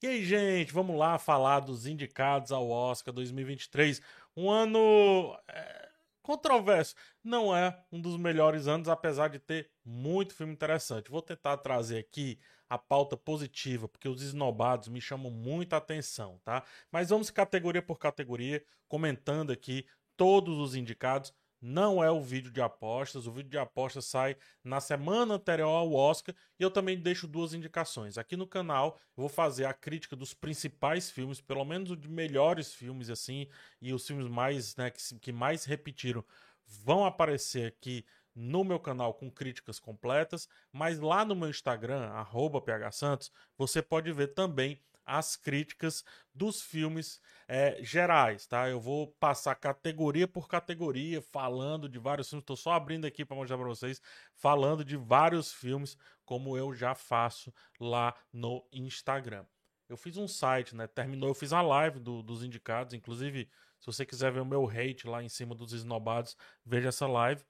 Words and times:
E 0.00 0.06
aí, 0.06 0.24
gente, 0.24 0.72
vamos 0.72 0.96
lá 0.96 1.18
falar 1.18 1.58
dos 1.58 1.84
indicados 1.84 2.52
ao 2.52 2.70
Oscar 2.70 3.12
2023. 3.12 4.00
Um 4.36 4.48
ano 4.48 5.36
é, 5.48 5.88
controverso. 6.22 6.94
Não 7.24 7.54
é 7.56 7.76
um 7.90 8.00
dos 8.00 8.16
melhores 8.16 8.68
anos, 8.68 8.88
apesar 8.88 9.26
de 9.26 9.40
ter 9.40 9.68
muito 9.84 10.36
filme 10.36 10.52
interessante. 10.52 11.10
Vou 11.10 11.20
tentar 11.20 11.56
trazer 11.56 11.98
aqui 11.98 12.38
a 12.68 12.78
pauta 12.78 13.16
positiva, 13.16 13.88
porque 13.88 14.08
os 14.08 14.22
esnobados 14.22 14.86
me 14.86 15.00
chamam 15.00 15.32
muita 15.32 15.78
atenção, 15.78 16.40
tá? 16.44 16.62
Mas 16.92 17.08
vamos 17.08 17.28
categoria 17.28 17.82
por 17.82 17.98
categoria, 17.98 18.62
comentando 18.86 19.50
aqui 19.50 19.84
todos 20.16 20.58
os 20.58 20.76
indicados 20.76 21.34
não 21.60 22.02
é 22.02 22.10
o 22.10 22.20
vídeo 22.20 22.50
de 22.50 22.60
apostas. 22.60 23.26
O 23.26 23.32
vídeo 23.32 23.50
de 23.50 23.58
apostas 23.58 24.06
sai 24.06 24.36
na 24.62 24.80
semana 24.80 25.34
anterior 25.34 25.68
ao 25.68 25.92
Oscar 25.92 26.34
e 26.58 26.62
eu 26.62 26.70
também 26.70 26.98
deixo 26.98 27.26
duas 27.26 27.54
indicações. 27.54 28.18
Aqui 28.18 28.36
no 28.36 28.46
canal 28.46 28.98
eu 29.16 29.22
vou 29.22 29.28
fazer 29.28 29.64
a 29.64 29.74
crítica 29.74 30.14
dos 30.14 30.34
principais 30.34 31.10
filmes, 31.10 31.40
pelo 31.40 31.64
menos 31.64 31.90
os 31.90 32.00
de 32.00 32.08
melhores 32.08 32.72
filmes 32.72 33.10
assim, 33.10 33.48
e 33.80 33.92
os 33.92 34.06
filmes 34.06 34.28
mais, 34.28 34.76
né, 34.76 34.90
que, 34.90 35.18
que 35.18 35.32
mais 35.32 35.64
repetiram 35.64 36.24
vão 36.66 37.04
aparecer 37.04 37.66
aqui 37.66 38.04
no 38.34 38.62
meu 38.62 38.78
canal 38.78 39.14
com 39.14 39.28
críticas 39.30 39.80
completas, 39.80 40.48
mas 40.72 41.00
lá 41.00 41.24
no 41.24 41.34
meu 41.34 41.50
Instagram, 41.50 42.08
@phsantos, 42.92 43.32
você 43.56 43.82
pode 43.82 44.12
ver 44.12 44.28
também 44.28 44.80
as 45.08 45.36
críticas 45.36 46.04
dos 46.34 46.60
filmes 46.60 47.20
é, 47.48 47.82
gerais, 47.82 48.46
tá? 48.46 48.68
Eu 48.68 48.78
vou 48.78 49.08
passar 49.18 49.54
categoria 49.54 50.28
por 50.28 50.46
categoria, 50.46 51.22
falando 51.22 51.88
de 51.88 51.98
vários 51.98 52.28
filmes. 52.28 52.42
Estou 52.42 52.56
só 52.56 52.72
abrindo 52.72 53.06
aqui 53.06 53.24
para 53.24 53.36
mostrar 53.36 53.56
para 53.56 53.66
vocês, 53.66 54.00
falando 54.34 54.84
de 54.84 54.96
vários 54.96 55.50
filmes, 55.52 55.96
como 56.24 56.56
eu 56.58 56.74
já 56.74 56.94
faço 56.94 57.52
lá 57.80 58.14
no 58.30 58.68
Instagram. 58.70 59.46
Eu 59.88 59.96
fiz 59.96 60.18
um 60.18 60.28
site, 60.28 60.76
né? 60.76 60.86
Terminou, 60.86 61.30
eu 61.30 61.34
fiz 61.34 61.54
a 61.54 61.62
live 61.62 61.98
do, 61.98 62.22
dos 62.22 62.44
indicados. 62.44 62.92
Inclusive, 62.92 63.48
se 63.80 63.86
você 63.86 64.04
quiser 64.04 64.30
ver 64.30 64.40
o 64.40 64.44
meu 64.44 64.68
hate 64.68 65.06
lá 65.06 65.22
em 65.22 65.28
cima 65.30 65.54
dos 65.54 65.72
esnobados, 65.72 66.36
veja 66.64 66.90
essa 66.90 67.06
live. 67.06 67.42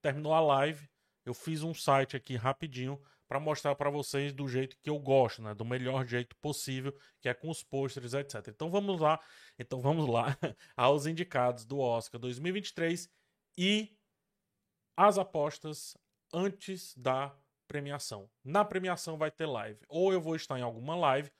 Terminou 0.00 0.32
a 0.32 0.40
live, 0.40 0.88
eu 1.26 1.34
fiz 1.34 1.64
um 1.64 1.74
site 1.74 2.16
aqui 2.16 2.36
rapidinho 2.36 3.00
para 3.30 3.38
mostrar 3.38 3.76
para 3.76 3.88
vocês 3.88 4.32
do 4.32 4.48
jeito 4.48 4.76
que 4.82 4.90
eu 4.90 4.98
gosto, 4.98 5.40
né? 5.40 5.54
Do 5.54 5.64
melhor 5.64 6.04
jeito 6.04 6.34
possível, 6.38 6.92
que 7.20 7.28
é 7.28 7.32
com 7.32 7.48
os 7.48 7.62
pôsteres, 7.62 8.12
etc. 8.12 8.48
Então 8.48 8.68
vamos 8.72 9.00
lá, 9.00 9.20
então 9.56 9.80
vamos 9.80 10.08
lá 10.08 10.36
aos 10.76 11.06
indicados 11.06 11.64
do 11.64 11.78
Oscar 11.78 12.20
2023 12.20 13.08
e 13.56 13.96
as 14.96 15.16
apostas 15.16 15.96
antes 16.34 16.92
da 16.96 17.32
premiação. 17.68 18.28
Na 18.42 18.64
premiação 18.64 19.16
vai 19.16 19.30
ter 19.30 19.46
live. 19.46 19.78
Ou 19.86 20.12
eu 20.12 20.20
vou 20.20 20.34
estar 20.34 20.58
em 20.58 20.62
alguma 20.62 20.96
live 20.96 21.30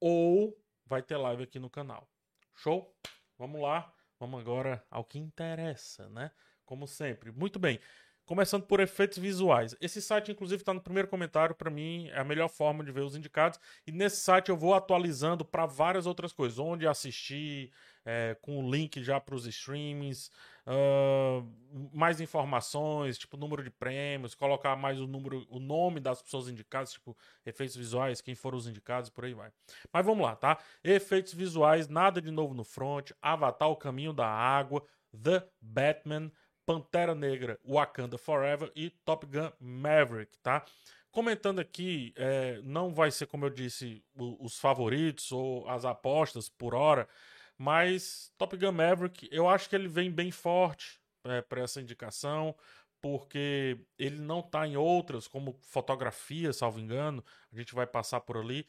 ou 0.00 0.58
vai 0.86 1.02
ter 1.02 1.18
live 1.18 1.42
aqui 1.42 1.58
no 1.58 1.68
canal. 1.68 2.08
Show? 2.54 2.96
Vamos 3.36 3.60
lá. 3.60 3.92
Vamos 4.18 4.40
agora 4.40 4.82
ao 4.90 5.04
que 5.04 5.18
interessa, 5.18 6.08
né? 6.08 6.30
Como 6.64 6.86
sempre. 6.86 7.30
Muito 7.30 7.58
bem. 7.58 7.78
Começando 8.26 8.64
por 8.64 8.80
efeitos 8.80 9.18
visuais. 9.18 9.76
Esse 9.80 10.00
site, 10.00 10.32
inclusive, 10.32 10.62
está 10.62 10.72
no 10.72 10.80
primeiro 10.80 11.08
comentário. 11.08 11.54
Para 11.54 11.70
mim, 11.70 12.08
é 12.08 12.20
a 12.20 12.24
melhor 12.24 12.48
forma 12.48 12.82
de 12.82 12.90
ver 12.90 13.02
os 13.02 13.14
indicados. 13.14 13.60
E 13.86 13.92
nesse 13.92 14.16
site 14.16 14.48
eu 14.48 14.56
vou 14.56 14.72
atualizando 14.72 15.44
para 15.44 15.66
várias 15.66 16.06
outras 16.06 16.32
coisas. 16.32 16.58
Onde 16.58 16.86
assistir, 16.86 17.70
é, 18.02 18.34
com 18.40 18.64
o 18.64 18.70
link 18.70 19.02
já 19.02 19.20
para 19.20 19.34
os 19.34 19.46
streamings, 19.46 20.30
uh, 20.66 21.46
mais 21.92 22.20
informações, 22.20 23.18
tipo 23.18 23.36
número 23.36 23.62
de 23.62 23.70
prêmios, 23.70 24.34
colocar 24.34 24.74
mais 24.76 25.00
o 25.00 25.06
número, 25.06 25.46
o 25.50 25.58
nome 25.58 26.00
das 26.00 26.22
pessoas 26.22 26.48
indicadas, 26.48 26.92
tipo 26.92 27.16
efeitos 27.44 27.76
visuais, 27.76 28.20
quem 28.20 28.34
foram 28.34 28.56
os 28.56 28.66
indicados, 28.66 29.10
por 29.10 29.24
aí 29.24 29.34
vai. 29.34 29.50
Mas 29.92 30.04
vamos 30.04 30.24
lá, 30.24 30.34
tá? 30.34 30.58
Efeitos 30.82 31.34
visuais, 31.34 31.88
nada 31.88 32.22
de 32.22 32.30
novo 32.30 32.54
no 32.54 32.64
front. 32.64 33.10
Avatar, 33.20 33.68
o 33.68 33.76
caminho 33.76 34.12
da 34.12 34.26
água. 34.26 34.82
The 35.22 35.46
Batman. 35.60 36.32
Pantera 36.66 37.14
Negra, 37.14 37.58
Wakanda 37.64 38.18
Forever 38.18 38.70
e 38.74 38.90
Top 38.90 39.26
Gun 39.26 39.50
Maverick, 39.60 40.38
tá? 40.38 40.64
Comentando 41.10 41.60
aqui, 41.60 42.12
é, 42.16 42.60
não 42.64 42.92
vai 42.92 43.10
ser, 43.10 43.26
como 43.26 43.44
eu 43.44 43.50
disse, 43.50 44.02
o, 44.16 44.44
os 44.44 44.58
favoritos 44.58 45.30
ou 45.30 45.68
as 45.68 45.84
apostas 45.84 46.48
por 46.48 46.74
hora, 46.74 47.08
mas 47.56 48.32
Top 48.36 48.56
Gun 48.56 48.72
Maverick, 48.72 49.28
eu 49.30 49.48
acho 49.48 49.68
que 49.68 49.76
ele 49.76 49.88
vem 49.88 50.10
bem 50.10 50.30
forte 50.30 51.00
é, 51.24 51.40
para 51.40 51.60
essa 51.60 51.80
indicação, 51.80 52.54
porque 53.00 53.78
ele 53.98 54.18
não 54.18 54.40
está 54.40 54.66
em 54.66 54.76
outras, 54.76 55.28
como 55.28 55.58
fotografia, 55.62 56.52
salvo 56.52 56.80
engano, 56.80 57.22
a 57.52 57.56
gente 57.56 57.74
vai 57.74 57.86
passar 57.86 58.20
por 58.22 58.36
ali. 58.36 58.66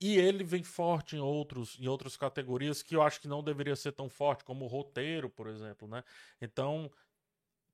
E 0.00 0.18
ele 0.18 0.44
vem 0.44 0.62
forte 0.62 1.16
em 1.16 1.20
outros 1.20 1.78
em 1.78 1.86
outras 1.86 2.16
categorias 2.16 2.82
que 2.82 2.96
eu 2.96 3.02
acho 3.02 3.20
que 3.20 3.28
não 3.28 3.42
deveria 3.42 3.76
ser 3.76 3.92
tão 3.92 4.08
forte, 4.10 4.44
como 4.44 4.66
roteiro, 4.66 5.30
por 5.30 5.46
exemplo, 5.46 5.88
né? 5.88 6.02
Então, 6.40 6.90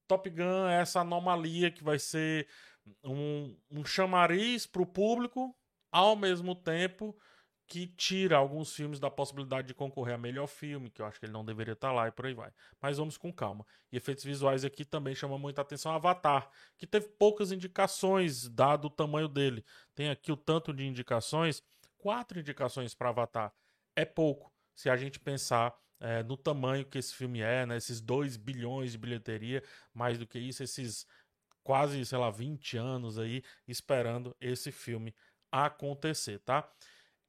Top 0.09 0.29
Gun 0.29 0.67
é 0.67 0.81
essa 0.81 1.01
anomalia 1.01 1.71
que 1.71 1.85
vai 1.85 1.99
ser 1.99 2.49
um, 3.05 3.55
um 3.71 3.85
chamariz 3.85 4.67
para 4.67 4.83
o 4.83 4.87
público, 4.87 5.55
ao 5.93 6.17
mesmo 6.17 6.55
tempo 6.55 7.17
que 7.69 7.87
tira 7.87 8.39
alguns 8.39 8.75
filmes 8.75 8.99
da 8.99 9.11
possibilidade 9.11 9.69
de 9.69 9.75
concorrer 9.75 10.15
a 10.15 10.19
melhor 10.19 10.47
filme, 10.47 10.91
que 10.91 11.03
eu 11.03 11.07
acho 11.07 11.21
que 11.21 11.27
ele 11.27 11.35
não 11.35 11.45
deveria 11.45 11.75
estar 11.75 11.89
tá 11.89 11.95
lá 11.95 12.09
e 12.09 12.11
por 12.11 12.25
aí 12.25 12.33
vai. 12.33 12.51
Mas 12.81 12.97
vamos 12.97 13.19
com 13.19 13.31
calma. 13.31 13.67
E 13.93 13.97
efeitos 13.99 14.25
visuais 14.25 14.65
aqui 14.65 14.87
também 14.87 15.15
chamam 15.15 15.39
muita 15.39 15.61
atenção 15.61 15.93
Avatar, 15.93 16.51
que 16.79 16.87
teve 16.87 17.09
poucas 17.09 17.53
indicações, 17.53 18.49
dado 18.49 18.87
o 18.87 18.91
tamanho 18.91 19.29
dele. 19.29 19.63
Tem 19.95 20.09
aqui 20.09 20.33
o 20.33 20.37
tanto 20.37 20.73
de 20.73 20.87
indicações, 20.87 21.63
quatro 21.99 22.41
indicações 22.41 22.95
para 22.95 23.11
Avatar. 23.11 23.53
É 23.95 24.07
pouco, 24.07 24.51
se 24.75 24.89
a 24.89 24.97
gente 24.97 25.21
pensar 25.21 25.79
é, 26.01 26.23
no 26.23 26.37
tamanho 26.37 26.85
que 26.85 26.99
esse 26.99 27.15
filme 27.15 27.41
é, 27.41 27.67
né? 27.67 27.77
Esses 27.77 28.01
2 28.01 28.37
bilhões 28.37 28.93
de 28.93 28.99
bilheteria, 28.99 29.63
mais 29.93 30.19
do 30.19 30.27
que 30.27 30.39
isso, 30.39 30.63
esses 30.63 31.07
quase, 31.63 32.05
sei 32.07 32.19
lá, 32.19 32.31
20 32.31 32.77
anos 32.77 33.19
aí 33.19 33.43
esperando 33.67 34.35
esse 34.41 34.73
filme 34.73 35.15
acontecer, 35.53 36.39
tá? 36.41 36.67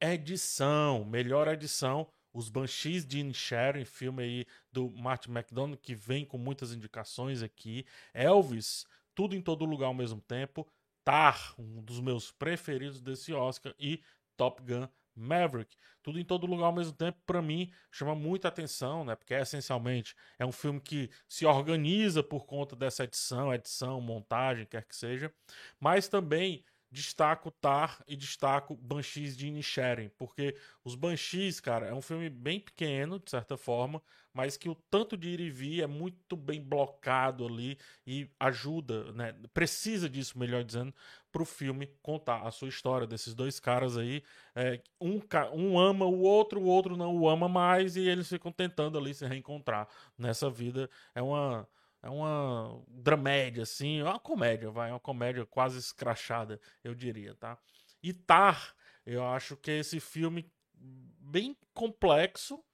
Edição, 0.00 1.04
melhor 1.04 1.46
edição, 1.48 2.10
os 2.32 2.48
Banshees 2.48 3.04
de 3.04 3.18
Inisherin, 3.18 3.84
filme 3.84 4.22
aí 4.22 4.46
do 4.72 4.90
Martin 4.90 5.30
McDonald, 5.30 5.78
que 5.78 5.94
vem 5.94 6.24
com 6.24 6.38
muitas 6.38 6.72
indicações 6.72 7.42
aqui. 7.42 7.84
Elvis, 8.14 8.86
tudo 9.14 9.34
em 9.34 9.42
todo 9.42 9.64
lugar 9.64 9.88
ao 9.88 9.94
mesmo 9.94 10.20
tempo. 10.20 10.66
Tar, 11.04 11.54
um 11.58 11.82
dos 11.82 12.00
meus 12.00 12.30
preferidos 12.30 13.00
desse 13.00 13.32
Oscar. 13.32 13.74
E 13.78 14.02
Top 14.36 14.62
Gun 14.62 14.88
Maverick, 15.20 15.76
tudo 16.02 16.18
em 16.18 16.24
todo 16.24 16.46
lugar 16.46 16.66
ao 16.66 16.72
mesmo 16.72 16.92
tempo, 16.92 17.18
para 17.26 17.42
mim 17.42 17.70
chama 17.90 18.14
muita 18.14 18.48
atenção, 18.48 19.04
né? 19.04 19.14
Porque 19.14 19.34
essencialmente 19.34 20.14
é 20.38 20.46
um 20.46 20.52
filme 20.52 20.80
que 20.80 21.10
se 21.28 21.44
organiza 21.46 22.22
por 22.22 22.46
conta 22.46 22.74
dessa 22.74 23.04
edição, 23.04 23.52
edição, 23.52 24.00
montagem, 24.00 24.66
quer 24.66 24.84
que 24.84 24.96
seja, 24.96 25.32
mas 25.78 26.08
também 26.08 26.64
destaco 26.90 27.50
Tar 27.50 28.02
e 28.06 28.16
destaco 28.16 28.74
Banshees 28.74 29.36
de 29.36 29.46
Inisherin, 29.46 30.10
porque 30.18 30.56
os 30.84 30.94
Banshees, 30.94 31.60
cara, 31.60 31.86
é 31.86 31.94
um 31.94 32.02
filme 32.02 32.28
bem 32.28 32.58
pequeno, 32.58 33.18
de 33.18 33.30
certa 33.30 33.56
forma, 33.56 34.02
mas 34.32 34.56
que 34.56 34.68
o 34.68 34.74
tanto 34.74 35.16
de 35.16 35.28
ir 35.28 35.40
e 35.40 35.50
vir 35.50 35.82
é 35.82 35.86
muito 35.86 36.36
bem 36.36 36.60
blocado 36.60 37.46
ali 37.46 37.78
e 38.06 38.28
ajuda, 38.40 39.12
né, 39.12 39.34
precisa 39.54 40.08
disso, 40.08 40.38
melhor 40.38 40.64
dizendo, 40.64 40.92
para 41.30 41.42
o 41.42 41.46
filme 41.46 41.88
contar 42.02 42.42
a 42.42 42.50
sua 42.50 42.68
história 42.68 43.06
desses 43.06 43.34
dois 43.34 43.60
caras 43.60 43.96
aí, 43.96 44.22
é, 44.54 44.80
um, 45.00 45.20
um 45.52 45.78
ama 45.78 46.06
o 46.06 46.20
outro, 46.20 46.60
o 46.60 46.64
outro 46.64 46.96
não 46.96 47.16
o 47.16 47.28
ama 47.28 47.48
mais 47.48 47.94
e 47.94 48.00
eles 48.08 48.28
ficam 48.28 48.50
tentando 48.50 48.98
ali 48.98 49.14
se 49.14 49.24
reencontrar 49.26 49.88
nessa 50.18 50.50
vida, 50.50 50.90
é 51.14 51.22
uma 51.22 51.68
é 52.02 52.08
uma 52.08 52.82
dramédia, 52.88 53.62
assim, 53.62 54.00
é 54.00 54.04
uma 54.04 54.18
comédia, 54.18 54.70
vai, 54.70 54.90
é 54.90 54.92
uma 54.92 55.00
comédia 55.00 55.44
quase 55.44 55.78
escrachada, 55.78 56.60
eu 56.82 56.94
diria, 56.94 57.34
tá? 57.34 57.58
E 58.02 58.12
Tar, 58.12 58.74
eu 59.04 59.24
acho 59.26 59.56
que 59.56 59.70
é 59.70 59.78
esse 59.78 60.00
filme 60.00 60.50
bem 60.74 61.56
complexo, 61.74 62.64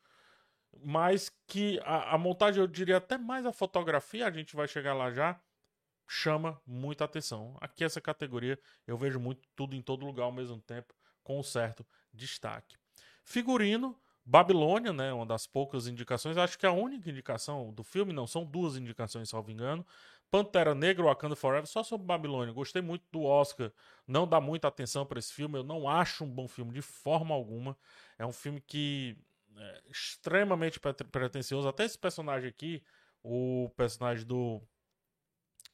mas 0.78 1.30
que 1.46 1.80
a, 1.84 2.14
a, 2.14 2.18
montagem, 2.18 2.60
eu 2.60 2.66
diria 2.66 2.98
até 2.98 3.18
mais 3.18 3.44
a 3.46 3.52
fotografia, 3.52 4.26
a 4.26 4.30
gente 4.30 4.54
vai 4.54 4.68
chegar 4.68 4.94
lá 4.94 5.10
já, 5.10 5.40
chama 6.08 6.60
muita 6.66 7.04
atenção. 7.04 7.56
Aqui 7.60 7.82
essa 7.82 8.00
categoria 8.00 8.58
eu 8.86 8.96
vejo 8.96 9.18
muito 9.18 9.48
tudo 9.56 9.74
em 9.74 9.82
todo 9.82 10.06
lugar 10.06 10.24
ao 10.24 10.32
mesmo 10.32 10.60
tempo, 10.60 10.94
com 11.22 11.40
um 11.40 11.42
certo 11.42 11.84
destaque. 12.12 12.76
Figurino, 13.24 14.00
Babilônia, 14.28 14.93
né, 14.93 15.12
uma 15.12 15.25
das 15.25 15.46
poucas 15.46 15.87
indicações, 15.87 16.37
acho 16.37 16.58
que 16.58 16.67
a 16.67 16.73
única 16.73 17.08
indicação 17.08 17.73
do 17.73 17.84
filme, 17.84 18.12
não, 18.12 18.26
são 18.26 18.44
duas 18.44 18.76
indicações, 18.76 19.28
salvo 19.28 19.52
engano. 19.52 19.87
Pantera 20.28 20.75
Negra, 20.75 21.05
Wakanda 21.05 21.37
Forever, 21.37 21.69
só 21.69 21.84
sobre 21.84 22.05
Babilônia. 22.05 22.52
Gostei 22.52 22.82
muito 22.82 23.05
do 23.12 23.23
Oscar, 23.23 23.70
não 24.05 24.26
dá 24.26 24.40
muita 24.40 24.67
atenção 24.67 25.06
para 25.06 25.20
esse 25.20 25.32
filme, 25.32 25.58
eu 25.58 25.62
não 25.62 25.88
acho 25.88 26.25
um 26.25 26.28
bom 26.28 26.49
filme 26.49 26.73
de 26.73 26.82
forma 26.82 27.32
alguma. 27.32 27.78
É 28.19 28.26
um 28.26 28.32
filme 28.32 28.61
que 28.61 29.17
é 29.56 29.82
extremamente 29.88 30.81
pretensioso, 30.81 31.69
até 31.69 31.84
esse 31.84 31.96
personagem 31.96 32.49
aqui, 32.49 32.82
o 33.23 33.70
personagem 33.76 34.26
do 34.26 34.61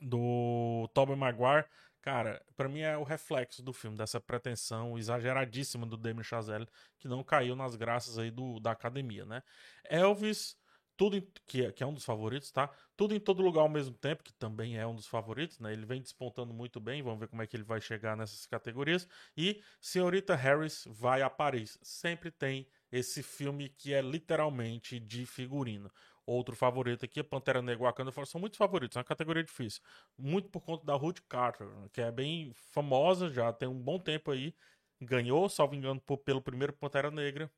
do 0.01 0.89
Tobey 0.93 1.17
Maguire, 1.17 1.65
cara, 2.03 2.45
para 2.57 2.69
mim 2.69 2.81
é 2.81 2.97
o 2.97 3.05
reflexo 3.05 3.63
do 3.63 3.73
filme, 3.73 3.97
dessa 3.97 4.21
pretensão 4.21 4.99
exageradíssima 4.99 5.87
do 5.87 5.97
Damien 5.97 6.25
Chazelle, 6.25 6.69
que 6.99 7.09
não 7.09 7.23
caiu 7.23 7.57
nas 7.57 7.77
graças 7.77 8.19
aí 8.19 8.31
do, 8.31 8.61
da 8.61 8.73
academia, 8.73 9.25
né? 9.25 9.43
Elvis, 9.85 10.57
tudo 10.97 11.17
em, 11.17 11.27
que, 11.47 11.65
é, 11.65 11.73
que 11.73 11.83
é 11.83 11.87
um 11.87 11.95
dos 11.95 12.05
favoritos, 12.05 12.51
tá? 12.51 12.71
Tudo 12.97 13.15
em 13.15 13.21
todo 13.21 13.43
lugar 13.43 13.63
ao 13.63 13.69
mesmo 13.69 13.95
tempo, 13.95 14.23
que 14.23 14.33
também 14.33 14.77
é 14.77 14.87
um 14.87 14.95
dos 14.95 15.07
favoritos, 15.07 15.59
né? 15.59 15.73
Ele 15.73 15.87
vem 15.87 16.03
despontando 16.03 16.53
muito 16.53 16.81
bem, 16.81 17.03
vamos 17.03 17.21
ver 17.21 17.29
como 17.29 17.43
é 17.43 17.47
que 17.47 17.57
ele 17.57 17.65
vai 17.65 17.81
chegar 17.81 18.17
nessas 18.17 18.47
categorias. 18.47 19.09
E 19.37 19.63
Senhorita 19.81 20.35
Harris 20.35 20.85
vai 20.89 21.23
a 21.23 21.31
Paris. 21.31 21.79
Sempre 21.83 22.31
tem 22.31 22.69
esse 22.93 23.23
filme 23.23 23.71
que 23.71 23.94
é 23.94 24.03
literalmente 24.03 25.00
de 25.00 25.27
figurino. 25.27 25.91
Outro 26.25 26.55
favorito 26.55 27.05
aqui 27.05 27.19
é 27.21 27.23
Pantera 27.23 27.61
Negra 27.61 27.85
Wakanda 27.85 28.12
são 28.25 28.41
muitos 28.41 28.56
favoritos, 28.56 28.97
é 28.97 29.00
uma 29.00 29.05
categoria 29.05 29.43
difícil. 29.43 29.83
Muito 30.17 30.49
por 30.50 30.61
conta 30.61 30.85
da 30.87 30.94
Ruth 30.94 31.21
Carter, 31.29 31.69
que 31.93 32.00
é 32.00 32.12
bem 32.12 32.53
famosa, 32.55 33.29
já 33.31 33.53
tem 33.53 33.69
um 33.69 33.81
bom 33.81 33.99
tempo 33.99 34.31
aí. 34.31 34.55
Ganhou, 35.00 35.49
salvo 35.49 35.75
engano, 35.75 36.00
por, 36.00 36.19
pelo 36.19 36.41
primeiro 36.41 36.73
Pantera 36.75 37.11
Negra. 37.11 37.50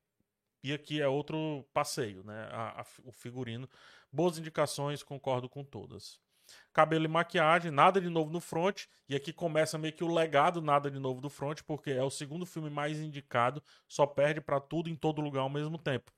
E 0.63 0.73
aqui 0.73 1.01
é 1.03 1.09
outro 1.09 1.69
passeio, 1.75 2.25
né? 2.25 2.49
A, 2.51 2.81
a, 2.81 2.87
o 3.05 3.13
figurino. 3.13 3.69
Boas 4.11 4.39
indicações, 4.39 5.03
concordo 5.03 5.49
com 5.49 5.63
todas. 5.63 6.24
Cabelo 6.73 7.05
e 7.05 7.09
maquiagem, 7.09 7.71
nada 7.71 8.01
de 8.01 8.09
novo 8.09 8.31
no 8.31 8.41
front. 8.41 8.87
E 9.09 9.15
aqui 9.15 9.33
começa 9.33 9.79
meio 9.79 9.93
que 9.93 10.03
o 10.03 10.13
legado 10.13 10.61
Nada 10.61 10.91
de 10.91 10.99
Novo 10.99 11.21
do 11.21 11.29
Front, 11.29 11.61
porque 11.63 11.91
é 11.91 12.03
o 12.03 12.11
segundo 12.11 12.47
filme 12.47 12.71
mais 12.71 12.99
indicado, 12.99 13.63
só 13.87 14.07
perde 14.07 14.41
para 14.41 14.59
tudo 14.59 14.89
em 14.89 14.97
todo 14.97 15.21
lugar 15.21 15.43
ao 15.43 15.51
mesmo 15.51 15.79
tempo. 15.79 16.11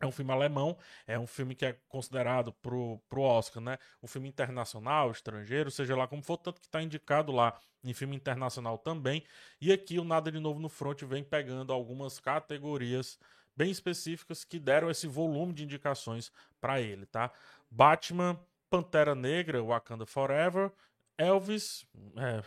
É 0.00 0.06
um 0.06 0.10
filme 0.10 0.32
alemão, 0.32 0.78
é 1.06 1.18
um 1.18 1.26
filme 1.26 1.54
que 1.54 1.66
é 1.66 1.74
considerado 1.86 2.54
pro, 2.54 2.98
pro 3.06 3.20
Oscar, 3.20 3.62
né? 3.62 3.78
Um 4.02 4.06
filme 4.06 4.28
internacional, 4.30 5.10
estrangeiro, 5.10 5.70
seja 5.70 5.94
lá 5.94 6.08
como 6.08 6.22
for, 6.22 6.38
tanto 6.38 6.58
que 6.58 6.66
está 6.66 6.82
indicado 6.82 7.30
lá 7.30 7.60
em 7.84 7.92
filme 7.92 8.16
internacional 8.16 8.78
também. 8.78 9.22
E 9.60 9.70
aqui 9.70 9.98
o 9.98 10.04
Nada 10.04 10.32
de 10.32 10.40
Novo 10.40 10.58
no 10.58 10.70
Front 10.70 11.02
vem 11.02 11.22
pegando 11.22 11.70
algumas 11.70 12.18
categorias 12.18 13.18
bem 13.54 13.70
específicas 13.70 14.42
que 14.42 14.58
deram 14.58 14.90
esse 14.90 15.06
volume 15.06 15.52
de 15.52 15.64
indicações 15.64 16.32
para 16.58 16.80
ele, 16.80 17.04
tá? 17.04 17.30
Batman, 17.70 18.40
Pantera 18.70 19.14
Negra, 19.14 19.62
Wakanda 19.62 20.06
Forever, 20.06 20.72
Elvis, 21.18 21.84
é, 22.16 22.42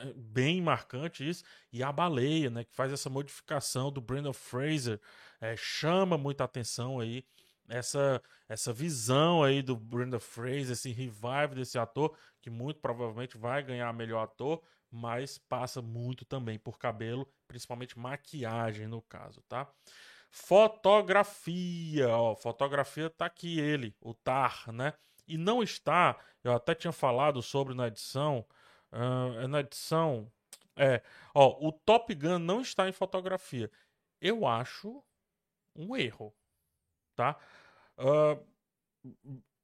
é 0.00 0.12
bem 0.14 0.60
marcante 0.62 1.28
isso, 1.28 1.42
e 1.72 1.82
a 1.82 1.90
baleia, 1.90 2.50
né, 2.50 2.64
que 2.64 2.74
faz 2.74 2.92
essa 2.92 3.10
modificação 3.10 3.90
do 3.90 4.00
Brandon 4.00 4.32
Fraser 4.32 5.00
é, 5.40 5.56
chama 5.56 6.16
muita 6.16 6.44
atenção 6.44 7.00
aí 7.00 7.24
essa 7.68 8.22
essa 8.48 8.72
visão 8.72 9.42
aí 9.42 9.62
do 9.62 9.76
Brenda 9.76 10.20
Fraser, 10.20 10.72
esse 10.72 10.92
revive 10.92 11.54
desse 11.54 11.78
ator, 11.78 12.16
que 12.40 12.50
muito 12.50 12.80
provavelmente 12.80 13.38
vai 13.38 13.62
ganhar 13.62 13.92
melhor 13.92 14.22
ator, 14.24 14.62
mas 14.90 15.38
passa 15.38 15.80
muito 15.80 16.24
também 16.24 16.58
por 16.58 16.78
cabelo, 16.78 17.28
principalmente 17.48 17.98
maquiagem 17.98 18.86
no 18.86 19.00
caso, 19.02 19.42
tá? 19.48 19.68
Fotografia, 20.30 22.08
ó, 22.08 22.34
fotografia 22.36 23.08
tá 23.08 23.26
aqui 23.26 23.58
ele, 23.58 23.96
o 24.00 24.12
Tar, 24.12 24.70
né? 24.72 24.92
E 25.26 25.38
não 25.38 25.62
está, 25.62 26.18
eu 26.42 26.52
até 26.52 26.74
tinha 26.74 26.92
falado 26.92 27.42
sobre 27.42 27.74
na 27.74 27.88
edição, 27.88 28.44
uh, 28.92 29.48
na 29.48 29.60
edição, 29.60 30.30
é, 30.76 31.02
ó, 31.34 31.56
o 31.66 31.72
Top 31.72 32.12
Gun 32.14 32.38
não 32.38 32.60
está 32.60 32.88
em 32.88 32.92
fotografia. 32.92 33.70
Eu 34.20 34.46
acho 34.46 35.02
um 35.76 35.96
erro, 35.96 36.34
tá? 37.14 37.36
Uh, 37.98 38.44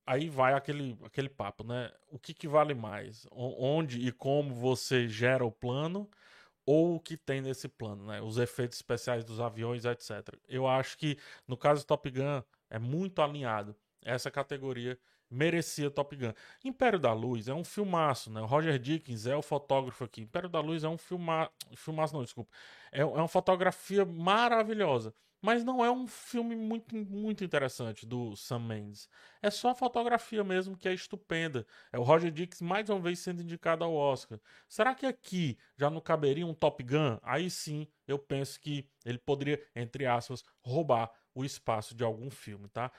aí 0.06 0.28
vai 0.28 0.54
aquele, 0.54 0.98
aquele 1.04 1.28
papo, 1.28 1.64
né? 1.64 1.92
O 2.08 2.18
que, 2.18 2.34
que 2.34 2.48
vale 2.48 2.74
mais? 2.74 3.26
Onde 3.32 4.06
e 4.06 4.12
como 4.12 4.54
você 4.54 5.08
gera 5.08 5.44
o 5.44 5.52
plano 5.52 6.08
ou 6.66 6.96
o 6.96 7.00
que 7.00 7.16
tem 7.16 7.40
nesse 7.40 7.68
plano, 7.68 8.06
né? 8.06 8.20
Os 8.20 8.38
efeitos 8.38 8.78
especiais 8.78 9.24
dos 9.24 9.40
aviões, 9.40 9.84
etc. 9.84 10.36
Eu 10.48 10.66
acho 10.66 10.96
que 10.98 11.18
no 11.46 11.56
caso 11.56 11.82
do 11.82 11.86
Top 11.86 12.10
Gun 12.10 12.42
é 12.68 12.78
muito 12.78 13.22
alinhado. 13.22 13.74
Essa 14.02 14.30
categoria 14.30 14.98
merecia 15.30 15.90
Top 15.90 16.14
Gun. 16.16 16.32
Império 16.64 16.98
da 16.98 17.12
Luz 17.12 17.48
é 17.48 17.54
um 17.54 17.64
filmaço, 17.64 18.30
né? 18.30 18.40
O 18.40 18.46
Roger 18.46 18.78
Dickens 18.78 19.26
é 19.26 19.36
o 19.36 19.42
fotógrafo 19.42 20.04
aqui. 20.04 20.22
Império 20.22 20.48
da 20.48 20.60
Luz 20.60 20.84
é 20.84 20.88
um 20.88 20.98
filma... 20.98 21.50
filmaço, 21.76 22.14
não, 22.14 22.24
desculpa. 22.24 22.50
É, 22.90 23.00
é 23.00 23.04
uma 23.04 23.28
fotografia 23.28 24.04
maravilhosa. 24.04 25.14
Mas 25.42 25.64
não 25.64 25.82
é 25.82 25.90
um 25.90 26.06
filme 26.06 26.54
muito, 26.54 26.94
muito 26.94 27.42
interessante 27.42 28.04
do 28.04 28.36
Sam 28.36 28.58
Mendes. 28.58 29.08
É 29.40 29.50
só 29.50 29.70
a 29.70 29.74
fotografia 29.74 30.44
mesmo 30.44 30.76
que 30.76 30.86
é 30.86 30.92
estupenda. 30.92 31.66
É 31.90 31.98
o 31.98 32.02
Roger 32.02 32.30
Dix 32.30 32.60
mais 32.60 32.90
uma 32.90 33.00
vez 33.00 33.20
sendo 33.20 33.40
indicado 33.40 33.82
ao 33.82 33.94
Oscar. 33.94 34.38
Será 34.68 34.94
que 34.94 35.06
aqui 35.06 35.56
já 35.78 35.88
não 35.88 36.00
caberia 36.00 36.46
um 36.46 36.52
Top 36.52 36.82
Gun? 36.82 37.18
Aí 37.22 37.48
sim, 37.50 37.88
eu 38.06 38.18
penso 38.18 38.60
que 38.60 38.86
ele 39.04 39.18
poderia, 39.18 39.62
entre 39.74 40.04
aspas, 40.04 40.44
roubar 40.60 41.10
o 41.34 41.44
espaço 41.44 41.94
de 41.94 42.04
algum 42.04 42.30
filme, 42.30 42.68
tá? 42.68 42.92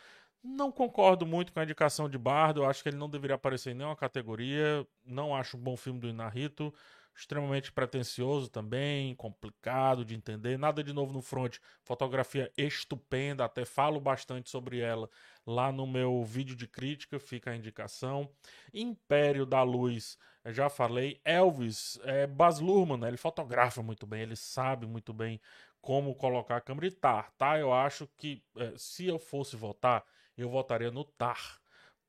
Não 0.44 0.72
concordo 0.72 1.26
muito 1.26 1.54
com 1.54 1.60
a 1.60 1.64
indicação 1.64 2.10
de 2.10 2.18
Bardo. 2.18 2.62
Eu 2.62 2.66
acho 2.70 2.82
que 2.82 2.90
ele 2.90 2.98
não 2.98 3.10
deveria 3.10 3.36
aparecer 3.36 3.72
em 3.72 3.76
nenhuma 3.76 3.96
categoria. 3.96 4.86
Não 5.06 5.36
acho 5.36 5.58
um 5.58 5.60
bom 5.60 5.78
filme 5.78 6.00
do 6.00 6.08
Inarito 6.08 6.74
extremamente 7.16 7.72
pretencioso 7.72 8.50
também, 8.50 9.16
complicado 9.16 10.04
de 10.04 10.16
entender. 10.16 10.58
Nada 10.58 10.84
de 10.84 10.94
novo 10.94 11.14
no 11.14 11.22
front. 11.22 11.58
Fotografia 11.84 12.52
estupenda, 12.58 13.46
até 13.46 13.66
falo 13.66 14.00
bastante 14.00 14.50
sobre 14.50 14.80
ela 14.80 15.10
lá 15.46 15.72
no 15.72 15.86
meu 15.86 16.24
vídeo 16.24 16.56
de 16.56 16.68
crítica, 16.68 17.20
fica 17.20 17.52
a 17.52 17.56
indicação. 17.56 18.30
Império 18.74 19.46
da 19.46 19.64
Luz, 19.64 20.18
já 20.48 20.70
falei. 20.70 21.20
Elvis, 21.24 22.00
é, 22.04 22.28
Baz 22.28 22.60
Luhrmann, 22.60 23.00
né? 23.00 23.08
ele 23.08 23.18
fotografa 23.18 23.82
muito 23.82 24.06
bem, 24.06 24.22
ele 24.22 24.36
sabe 24.36 24.86
muito 24.86 25.14
bem 25.14 25.40
como 25.82 26.16
colocar 26.16 26.58
a 26.58 26.62
câmera 26.62 26.88
e 26.88 26.92
tar, 26.92 27.32
tá? 27.38 27.58
Eu 27.58 27.74
acho 27.74 28.08
que 28.18 28.44
é, 28.56 28.74
se 28.78 29.08
eu 29.08 29.18
fosse 29.18 29.56
votar, 29.56 30.04
eu 30.38 30.50
votaria 30.50 30.92
no 30.92 31.04
tar. 31.04 31.60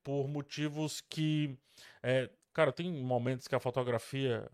Por 0.02 0.28
motivos 0.28 1.00
que. 1.00 1.56
É, 2.02 2.30
cara, 2.52 2.72
tem 2.72 2.92
momentos 2.92 3.46
que 3.46 3.54
a 3.54 3.60
fotografia 3.60 4.50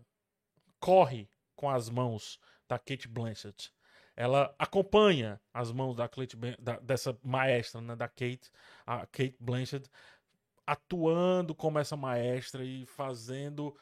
corre 0.79 1.29
com 1.55 1.69
as 1.69 1.89
mãos 1.89 2.39
da 2.67 2.77
Kate 2.77 3.07
Blanchett. 3.07 3.73
Ela 4.15 4.53
acompanha 4.59 5.41
as 5.53 5.71
mãos 5.71 5.95
da, 5.95 6.07
Kate, 6.07 6.37
da 6.59 6.77
dessa 6.79 7.17
maestra, 7.23 7.81
né, 7.81 7.95
da 7.95 8.07
Kate, 8.07 8.51
a 8.85 9.05
Kate 9.07 9.37
Blanchett, 9.39 9.89
atuando 10.67 11.55
como 11.55 11.79
essa 11.79 11.95
maestra 11.95 12.63
e 12.63 12.85
fazendo, 12.85 13.75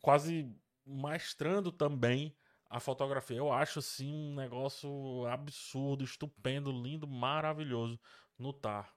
quase 0.00 0.50
maestrando 0.86 1.70
também 1.70 2.34
a 2.70 2.80
fotografia. 2.80 3.36
Eu 3.36 3.52
acho 3.52 3.80
assim 3.80 4.12
um 4.12 4.34
negócio 4.34 5.26
absurdo, 5.26 6.02
estupendo, 6.02 6.72
lindo, 6.72 7.06
maravilhoso 7.06 8.00
no 8.38 8.52
TAR. 8.52 8.90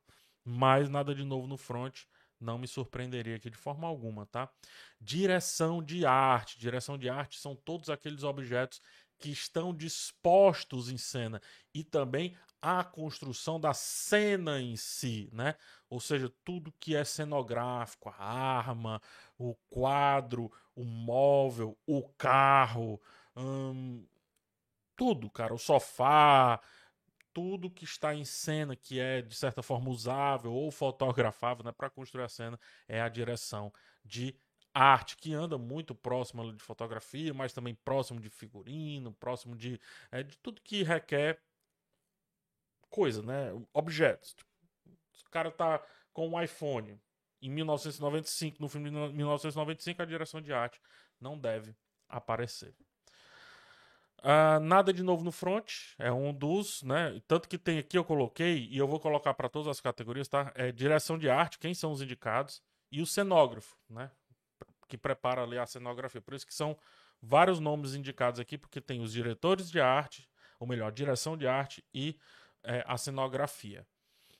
Mas 0.45 0.87
nada 0.89 1.15
de 1.15 1.23
novo 1.23 1.47
no 1.47 1.57
front 1.57 2.03
não 2.39 2.57
me 2.57 2.67
surpreenderia 2.67 3.37
aqui 3.37 3.49
de 3.49 3.57
forma 3.57 3.87
alguma, 3.87 4.25
tá? 4.27 4.49
Direção 5.01 5.81
de 5.81 6.05
arte. 6.05 6.59
Direção 6.59 6.97
de 6.97 7.09
arte 7.09 7.39
são 7.39 7.55
todos 7.55 7.89
aqueles 7.89 8.23
objetos 8.23 8.81
que 9.17 9.31
estão 9.31 9.73
dispostos 9.73 10.89
em 10.89 10.97
cena 10.97 11.41
e 11.73 11.83
também 11.83 12.35
a 12.61 12.83
construção 12.83 13.59
da 13.59 13.73
cena 13.73 14.61
em 14.61 14.75
si, 14.75 15.29
né? 15.31 15.55
Ou 15.89 15.99
seja, 15.99 16.31
tudo 16.43 16.73
que 16.79 16.95
é 16.95 17.03
cenográfico, 17.03 18.09
a 18.09 18.23
arma, 18.23 19.01
o 19.37 19.55
quadro, 19.69 20.51
o 20.75 20.83
móvel, 20.83 21.77
o 21.85 22.03
carro, 22.17 23.01
hum, 23.35 24.05
tudo, 24.95 25.29
cara, 25.29 25.53
o 25.53 25.57
sofá, 25.57 26.59
tudo 27.35 27.69
que 27.69 27.83
está 27.83 28.15
em 28.15 28.23
cena, 28.23 28.77
que 28.77 28.97
é 28.97 29.21
de 29.21 29.35
certa 29.35 29.61
forma 29.61 29.89
usável 29.89 30.53
ou 30.53 30.71
fotografável 30.71 31.65
né, 31.65 31.71
para 31.73 31.89
construir 31.89 32.23
a 32.23 32.29
cena, 32.29 32.57
é 32.87 33.01
a 33.01 33.09
direção 33.09 33.73
de 34.05 34.39
arte, 34.73 35.17
que 35.17 35.33
anda 35.33 35.57
muito 35.57 35.93
próximo 35.93 36.53
de 36.53 36.63
fotografia, 36.63 37.33
mas 37.33 37.51
também 37.51 37.75
próximo 37.75 38.21
de 38.21 38.29
figurino, 38.29 39.13
próximo 39.13 39.53
de, 39.53 39.77
é, 40.11 40.23
de 40.23 40.37
tudo 40.37 40.61
que 40.61 40.81
requer 40.81 41.41
coisa, 42.89 43.21
né? 43.21 43.51
Objetos. 43.73 44.33
Tipo, 44.33 44.49
o 45.27 45.29
cara 45.29 45.51
tá 45.51 45.85
com 46.13 46.29
um 46.29 46.41
iPhone 46.41 46.97
em 47.41 47.49
1995, 47.49 48.61
no 48.61 48.69
filme 48.69 48.89
de 48.89 48.95
1995, 49.13 50.01
a 50.01 50.05
direção 50.05 50.41
de 50.41 50.53
arte 50.53 50.79
não 51.19 51.37
deve 51.37 51.75
aparecer. 52.07 52.73
Uh, 54.19 54.59
nada 54.59 54.91
de 54.91 55.03
novo 55.03 55.23
no 55.23 55.31
front, 55.31 55.71
é 55.99 56.11
um 56.11 56.33
dos, 56.33 56.81
né? 56.81 57.21
Tanto 57.27 57.47
que 57.47 57.57
tem 57.57 57.77
aqui 57.77 57.97
eu 57.97 58.03
coloquei, 58.03 58.67
e 58.71 58.77
eu 58.77 58.87
vou 58.87 58.99
colocar 58.99 59.33
para 59.35 59.47
todas 59.47 59.67
as 59.67 59.79
categorias, 59.79 60.27
tá? 60.27 60.51
É 60.55 60.71
direção 60.71 61.17
de 61.17 61.29
arte, 61.29 61.59
quem 61.59 61.73
são 61.73 61.91
os 61.91 62.01
indicados, 62.01 62.61
e 62.91 63.01
o 63.01 63.05
cenógrafo, 63.05 63.77
né? 63.89 64.09
Que 64.87 64.97
prepara 64.97 65.43
ali 65.43 65.57
a 65.57 65.65
cenografia. 65.65 66.21
Por 66.21 66.33
isso 66.33 66.45
que 66.45 66.53
são 66.53 66.77
vários 67.21 67.59
nomes 67.59 67.93
indicados 67.93 68.39
aqui, 68.39 68.57
porque 68.57 68.81
tem 68.81 69.01
os 69.01 69.11
diretores 69.11 69.69
de 69.69 69.79
arte, 69.79 70.27
ou 70.59 70.67
melhor, 70.67 70.91
direção 70.91 71.37
de 71.37 71.47
arte 71.47 71.83
e 71.93 72.17
é, 72.63 72.83
a 72.87 72.97
cenografia. 72.97 73.85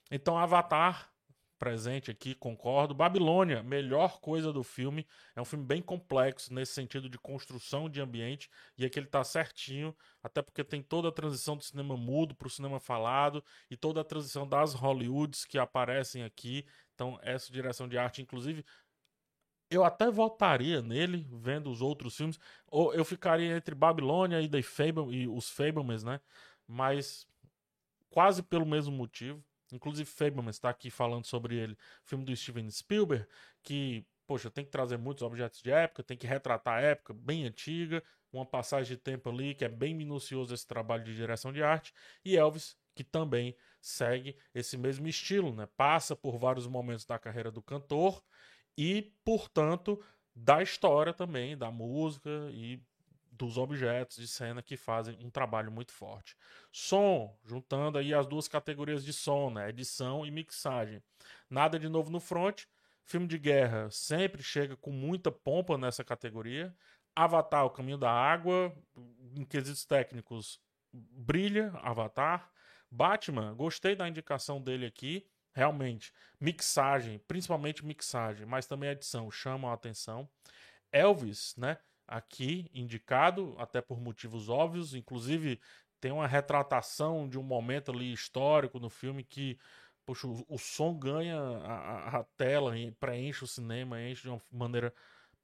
Então, 0.10 0.38
Avatar 0.38 1.12
presente 1.58 2.12
aqui, 2.12 2.36
concordo. 2.36 2.94
Babilônia, 2.94 3.64
melhor 3.64 4.20
coisa 4.20 4.52
do 4.52 4.64
filme. 4.64 5.08
É 5.36 5.42
um 5.42 5.46
filme 5.46 5.66
bem 5.66 5.82
complexo 5.82 6.54
nesse 6.54 6.74
sentido 6.74 7.10
de 7.10 7.18
construção 7.18 7.90
de 7.90 8.02
ambiente. 8.02 8.50
E 8.78 8.86
aqui 8.86 9.00
ele 9.00 9.08
tá 9.08 9.24
certinho, 9.24 9.96
até 10.22 10.42
porque 10.42 10.64
tem 10.64 10.82
toda 10.82 11.10
a 11.10 11.12
transição 11.12 11.58
do 11.58 11.64
cinema 11.64 11.96
mudo 11.98 12.36
para 12.36 12.48
o 12.48 12.52
cinema 12.52 12.80
falado 12.80 13.44
e 13.70 13.78
toda 13.78 14.02
a 14.02 14.04
transição 14.04 14.48
das 14.48 14.74
Hollywoods 14.74 15.46
que 15.46 15.58
aparecem 15.58 16.24
aqui. 16.24 16.66
Então, 16.94 17.20
essa 17.22 17.52
direção 17.52 17.88
de 17.88 17.98
arte, 17.98 18.22
inclusive, 18.22 18.66
eu 19.70 19.84
até 19.84 20.10
votaria 20.10 20.82
nele, 20.82 21.28
vendo 21.32 21.70
os 21.70 21.82
outros 21.82 22.16
filmes. 22.16 22.40
Ou 22.68 22.94
eu 22.94 23.04
ficaria 23.04 23.56
entre 23.56 23.76
Babilônia 23.76 24.42
e, 24.42 24.50
The 24.50 24.62
Fable, 24.62 25.14
e 25.14 25.28
os 25.28 25.50
Fablemans, 25.50 26.04
né? 26.04 26.20
Mas 26.68 27.28
quase 28.10 28.42
pelo 28.42 28.66
mesmo 28.66 28.96
motivo. 28.96 29.44
Inclusive, 29.72 30.10
Fableman 30.10 30.50
está 30.50 30.70
aqui 30.70 30.90
falando 30.90 31.26
sobre 31.26 31.56
ele, 31.56 31.78
filme 32.04 32.24
do 32.24 32.36
Steven 32.36 32.70
Spielberg, 32.70 33.26
que, 33.64 34.06
poxa, 34.28 34.50
tem 34.50 34.64
que 34.64 34.72
trazer 34.72 34.98
muitos 34.98 35.24
objetos 35.24 35.62
de 35.62 35.72
época, 35.72 36.04
tem 36.04 36.18
que 36.18 36.28
retratar 36.28 36.80
a 36.80 36.82
época 36.82 37.14
bem 37.14 37.46
antiga, 37.46 38.04
uma 38.32 38.46
passagem 38.46 38.96
de 38.96 39.02
tempo 39.02 39.30
ali 39.30 39.56
que 39.56 39.66
é 39.66 39.70
bem 39.70 39.94
minucioso 39.94 40.54
esse 40.54 40.68
trabalho 40.68 41.04
de 41.04 41.16
direção 41.16 41.52
de 41.52 41.64
arte, 41.64 41.94
e 42.24 42.38
Elvis, 42.38 42.78
que 42.94 43.04
também 43.04 43.56
segue 43.82 44.36
esse 44.54 44.78
mesmo 44.78 45.08
estilo, 45.08 45.54
né? 45.54 45.68
Passa 45.78 46.16
por 46.16 46.38
vários 46.38 46.68
momentos 46.68 47.06
da 47.06 47.20
carreira 47.20 47.52
do 47.52 47.62
cantor 47.62 48.24
e, 48.78 49.14
portanto, 49.24 50.02
da 50.36 50.62
história 50.62 51.14
também, 51.14 51.58
da 51.58 51.72
música 51.72 52.30
e 52.52 52.82
dos 53.38 53.58
objetos 53.58 54.18
de 54.18 54.28
cena 54.28 54.62
que 54.62 54.78
fazem 54.78 55.18
um 55.24 55.30
trabalho 55.30 55.72
muito 55.72 55.92
forte. 55.92 56.36
Som, 56.72 57.38
juntando 57.44 57.98
aí 57.98 58.14
as 58.14 58.26
duas 58.26 58.48
categorias 58.48 59.04
de 59.04 59.14
som, 59.14 59.50
né? 59.50 59.70
edição 59.70 60.26
e 60.26 60.32
mixagem. 60.32 61.02
Nada 61.50 61.78
de 61.80 61.90
novo 61.90 62.10
no 62.10 62.20
front. 62.20 62.64
Filme 63.04 63.28
de 63.28 63.38
guerra 63.38 63.90
sempre 63.92 64.42
chega 64.42 64.76
com 64.76 64.92
muita 64.92 65.32
pompa 65.32 65.78
nessa 65.78 66.04
categoria. 66.04 66.76
Avatar, 67.16 67.66
o 67.66 67.70
caminho 67.70 67.98
da 67.98 68.12
água, 68.12 68.76
em 69.36 69.46
quesitos 69.46 69.86
técnicos, 69.86 70.60
brilha 70.92 71.72
Avatar. 71.82 72.52
Batman, 72.90 73.54
gostei 73.54 73.96
da 73.96 74.08
indicação 74.08 74.62
dele 74.62 74.86
aqui. 74.86 75.28
Realmente, 75.54 76.12
mixagem, 76.40 77.20
principalmente 77.28 77.86
mixagem, 77.86 78.46
mas 78.46 78.68
também 78.68 78.90
edição, 78.90 79.32
chamam 79.32 79.72
a 79.72 79.74
atenção. 79.74 80.30
Elvis, 80.92 81.56
né? 81.58 81.78
Aqui 82.08 82.70
indicado, 82.74 83.56
até 83.58 83.82
por 83.82 84.00
motivos 84.00 84.50
óbvios, 84.50 84.94
inclusive 84.94 85.60
tem 86.00 86.12
uma 86.12 86.28
retratação 86.28 87.28
de 87.28 87.40
um 87.40 87.44
momento 87.44 87.92
ali 87.92 88.14
histórico 88.14 88.80
no 88.80 88.90
filme 88.90 89.24
que 89.24 89.58
poxa, 90.06 90.28
o, 90.28 90.46
o 90.48 90.58
som 90.58 90.94
ganha 90.94 91.40
a, 91.40 92.20
a, 92.20 92.24
tela, 92.38 92.74
preenche 93.00 93.44
o 93.44 93.48
cinema, 93.48 94.02
enche 94.02 94.24
de 94.24 94.30
uma 94.30 94.42
maneira 94.52 94.94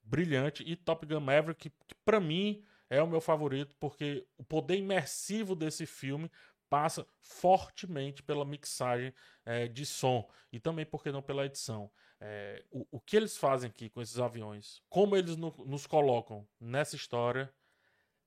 brilhante. 0.02 0.62
E 0.62 0.76
Top 0.76 1.04
Gun 1.04 1.20
Maverick, 1.20 1.68
que, 1.68 1.76
que 1.88 1.94
para 2.04 2.20
mim 2.20 2.64
é 2.88 3.02
o 3.02 3.06
meu 3.06 3.20
favorito, 3.20 3.74
porque 3.80 4.26
o 4.36 4.44
poder 4.44 4.76
imersivo 4.76 5.56
desse 5.56 5.86
filme 5.86 6.30
passa 6.70 7.06
fortemente 7.20 8.22
pela 8.22 8.44
mixagem 8.44 9.12
é, 9.44 9.68
de 9.68 9.84
som 9.84 10.26
e 10.50 10.58
também, 10.58 10.86
por 10.86 11.02
que 11.02 11.12
não, 11.12 11.20
pela 11.20 11.44
edição. 11.44 11.90
É, 12.24 12.64
o, 12.70 12.86
o, 12.92 13.00
que 13.00 13.16
eles 13.16 13.36
fazem 13.36 13.68
aqui 13.68 13.90
com 13.90 14.00
esses 14.00 14.20
aviões, 14.20 14.80
como 14.88 15.16
eles 15.16 15.36
no, 15.36 15.52
nos 15.66 15.88
colocam 15.88 16.46
nessa 16.60 16.94
história, 16.94 17.52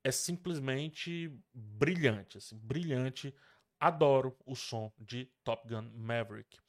é 0.03 0.11
simplesmente 0.11 1.33
brilhante. 1.53 2.37
Assim, 2.37 2.57
brilhante. 2.57 3.33
Adoro 3.79 4.37
o 4.45 4.53
som 4.53 4.91
de 4.99 5.31
Top 5.45 5.65
Gun 5.65 5.89
Maverick. 5.95 6.59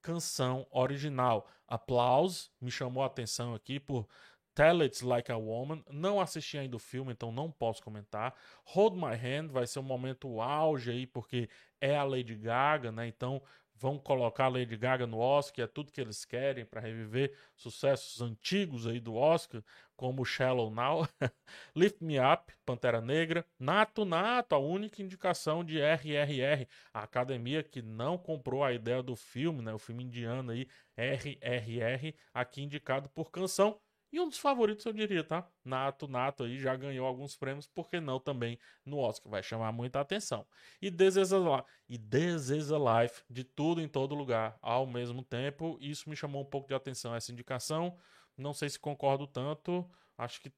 Canção 0.00 0.66
original. 0.70 1.46
Applause 1.68 2.48
me 2.58 2.70
chamou 2.70 3.02
a 3.02 3.06
atenção 3.06 3.54
aqui 3.54 3.78
por 3.78 4.08
Tell 4.54 4.80
It 4.80 5.04
Like 5.04 5.30
a 5.30 5.36
Woman. 5.36 5.84
Não 5.90 6.18
assisti 6.18 6.56
ainda 6.56 6.76
o 6.76 6.80
filme, 6.80 7.12
então 7.12 7.30
não 7.30 7.50
posso 7.50 7.82
comentar. 7.82 8.34
Hold 8.64 8.94
My 8.94 9.14
Hand 9.14 9.48
vai 9.48 9.66
ser 9.66 9.80
um 9.80 9.82
momento 9.82 10.40
auge 10.40 10.90
aí, 10.90 11.06
porque 11.06 11.50
é 11.78 11.94
a 11.94 12.04
Lady 12.04 12.34
Gaga, 12.34 12.90
né? 12.90 13.06
Então 13.06 13.42
vão 13.80 13.98
colocar 13.98 14.48
Lady 14.48 14.76
Gaga 14.76 15.06
no 15.06 15.18
Oscar, 15.18 15.64
é 15.64 15.66
tudo 15.66 15.90
que 15.90 16.00
eles 16.00 16.26
querem 16.26 16.66
para 16.66 16.82
reviver 16.82 17.34
sucessos 17.56 18.20
antigos 18.20 18.86
aí 18.86 19.00
do 19.00 19.14
Oscar, 19.14 19.64
como 19.96 20.24
Shallow 20.24 20.70
Now, 20.70 21.08
Lift 21.74 22.04
Me 22.04 22.18
Up, 22.20 22.52
Pantera 22.66 23.00
Negra, 23.00 23.44
Nato 23.58 24.04
Nato, 24.04 24.54
a 24.54 24.58
única 24.58 25.02
indicação 25.02 25.64
de 25.64 25.78
RRR, 25.80 26.68
a 26.92 27.02
academia 27.02 27.62
que 27.62 27.80
não 27.80 28.18
comprou 28.18 28.62
a 28.62 28.72
ideia 28.72 29.02
do 29.02 29.16
filme, 29.16 29.62
né, 29.62 29.72
o 29.72 29.78
filme 29.78 30.04
indiano 30.04 30.52
aí, 30.52 30.68
RRR, 30.94 32.14
aqui 32.34 32.62
indicado 32.62 33.08
por 33.08 33.30
canção, 33.30 33.80
e 34.12 34.20
um 34.20 34.28
dos 34.28 34.38
favoritos, 34.38 34.84
eu 34.84 34.92
diria, 34.92 35.22
tá? 35.22 35.48
Nato, 35.64 36.08
Nato 36.08 36.44
aí 36.44 36.58
já 36.58 36.74
ganhou 36.76 37.06
alguns 37.06 37.36
prêmios, 37.36 37.66
por 37.66 37.88
que 37.88 38.00
não 38.00 38.18
também 38.18 38.58
no 38.84 38.98
Oscar? 38.98 39.30
Vai 39.30 39.42
chamar 39.42 39.72
muita 39.72 40.00
atenção. 40.00 40.46
E 40.80 40.90
This 40.90 41.16
is 41.16 41.32
a, 41.32 41.64
e 41.88 41.98
This 41.98 42.50
is 42.50 42.72
a 42.72 42.78
Life, 42.78 43.22
de 43.30 43.44
tudo 43.44 43.80
em 43.80 43.88
todo 43.88 44.14
lugar, 44.14 44.58
ao 44.60 44.86
mesmo 44.86 45.22
tempo. 45.22 45.78
Isso 45.80 46.08
me 46.10 46.16
chamou 46.16 46.42
um 46.42 46.46
pouco 46.46 46.68
de 46.68 46.74
atenção, 46.74 47.14
essa 47.14 47.30
indicação. 47.32 47.96
Não 48.36 48.52
sei 48.52 48.68
se 48.68 48.78
concordo 48.78 49.26
tanto. 49.26 49.88
Acho 50.18 50.40
que 50.40 50.52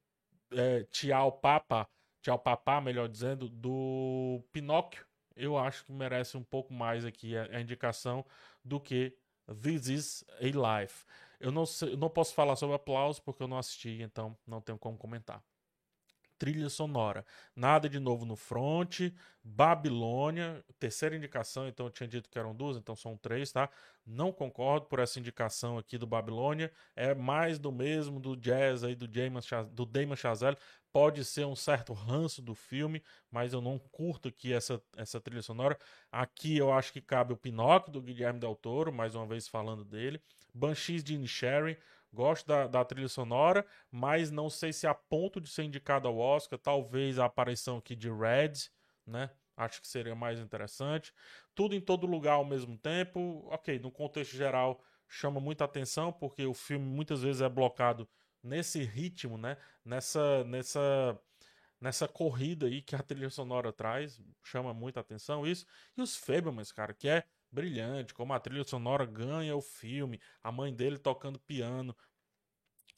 é, 0.53 0.85
Tchau 0.85 1.33
Papa, 1.33 1.89
Tchau 2.23 2.39
Papá, 2.39 2.81
melhor 2.81 3.09
dizendo, 3.09 3.49
do 3.49 4.45
Pinóquio, 4.53 5.05
eu 5.37 5.57
acho 5.57 5.85
que 5.85 5.93
merece 5.93 6.37
um 6.37 6.45
pouco 6.45 6.73
mais 6.73 7.05
aqui 7.05 7.37
a, 7.37 7.57
a 7.57 7.61
indicação 7.61 8.25
do 8.65 8.81
que 8.81 9.17
This 9.47 9.89
is 9.89 10.25
a 10.41 10.81
Life. 10.81 11.05
Eu 11.41 11.51
não, 11.51 11.67
sei, 11.67 11.95
eu 11.95 11.97
não 11.97 12.09
posso 12.09 12.35
falar 12.35 12.57
sobre 12.57 12.77
aplauso 12.77 13.21
porque 13.23 13.43
eu 13.43 13.49
não 13.49 13.59
assisti, 13.59 14.01
então 14.01 14.37
não 14.47 14.61
tenho 14.61 14.79
como 14.79 14.97
comentar. 14.97 15.43
Trilha 16.39 16.69
sonora. 16.69 17.25
Nada 17.55 17.89
de 17.89 18.01
novo 18.01 18.25
no 18.25 18.35
front. 18.35 19.13
Babilônia, 19.45 20.65
terceira 20.79 21.17
indicação, 21.17 21.69
então 21.69 21.87
eu 21.87 21.91
tinha 21.91 22.09
dito 22.09 22.29
que 22.29 22.39
eram 22.39 22.55
duas, 22.55 22.77
então 22.77 22.95
são 22.97 23.17
três, 23.17 23.53
tá? 23.53 23.69
Não 24.05 24.33
concordo 24.33 24.87
por 24.87 24.99
essa 24.99 25.19
indicação 25.21 25.79
aqui 25.79 25.99
do 25.99 26.07
Babilônia. 26.07 26.73
É 26.97 27.15
mais 27.15 27.59
do 27.59 27.71
mesmo 27.71 28.19
do 28.19 28.37
jazz 28.37 28.83
aí 28.83 28.95
do 28.95 29.07
Damon, 29.07 29.41
do 29.73 29.87
Damon 29.87 30.17
Chazelle. 30.17 30.57
Pode 30.93 31.25
ser 31.25 31.47
um 31.47 31.57
certo 31.57 31.95
ranço 31.95 32.43
do 32.43 32.55
filme, 32.55 33.03
mas 33.31 33.55
eu 33.55 33.63
não 33.63 33.79
curto 33.79 34.29
aqui 34.29 34.53
essa, 34.53 34.83
essa 34.95 35.19
trilha 35.19 35.41
sonora. 35.41 35.79
Aqui 36.11 36.59
eu 36.59 36.71
acho 36.71 36.93
que 36.93 37.01
cabe 37.01 37.33
o 37.33 37.37
Pinóquio 37.37 37.91
do 37.91 38.03
Guilherme 38.03 38.39
Del 38.39 38.55
Toro, 38.55 38.93
mais 38.93 39.15
uma 39.15 39.27
vez 39.27 39.49
falando 39.49 39.85
dele. 39.85 40.21
Banshees 40.53 41.03
de 41.03 41.15
Inisherin, 41.15 41.77
gosto 42.13 42.47
da, 42.47 42.67
da 42.67 42.85
trilha 42.85 43.09
sonora, 43.09 43.67
mas 43.91 44.31
não 44.31 44.51
sei 44.51 44.71
se 44.71 44.87
a 44.87 44.93
ponto 44.93 45.41
de 45.41 45.49
ser 45.49 45.63
indicado 45.63 46.07
ao 46.07 46.19
Oscar, 46.19 46.59
talvez 46.59 47.19
a 47.19 47.25
aparição 47.25 47.79
aqui 47.79 47.97
de 47.97 48.11
Red, 48.11 48.53
né? 49.07 49.31
Acho 49.57 49.81
que 49.81 49.89
seria 49.89 50.15
mais 50.15 50.39
interessante. 50.39 51.13
Tudo 51.55 51.75
em 51.75 51.81
todo 51.81 52.07
lugar 52.07 52.35
ao 52.35 52.45
mesmo 52.45 52.77
tempo. 52.77 53.47
Ok, 53.51 53.79
no 53.79 53.91
contexto 53.91 54.37
geral 54.37 54.83
chama 55.09 55.41
muita 55.41 55.65
atenção, 55.65 56.13
porque 56.13 56.45
o 56.47 56.55
filme 56.55 56.85
muitas 56.85 57.23
vezes 57.23 57.43
é 57.43 57.49
blocado 57.49 58.09
nesse 58.43 58.83
ritmo, 58.83 59.39
né? 59.39 59.57
Nessa, 59.85 60.45
nessa, 60.45 61.21
nessa 61.81 62.09
corrida 62.09 62.67
aí 62.67 62.83
que 62.83 62.95
a 62.95 63.03
trilha 63.03 63.31
sonora 63.31 63.73
traz. 63.73 64.21
Chama 64.43 64.75
muita 64.75 65.01
atenção 65.01 65.47
isso. 65.47 65.67
E 65.97 66.03
os 66.03 66.17
Fablemans, 66.17 66.73
cara, 66.73 66.95
que 66.95 67.09
é 67.09 67.25
brilhante, 67.51 68.15
como 68.15 68.33
a 68.33 68.41
trilha 68.41 68.65
sonora 68.65 69.05
ganha 69.05 69.55
o 69.55 69.61
filme, 69.61 70.21
a 70.43 70.51
mãe 70.51 70.75
dele 70.75 70.99
tocando 70.99 71.39
piano, 71.39 71.95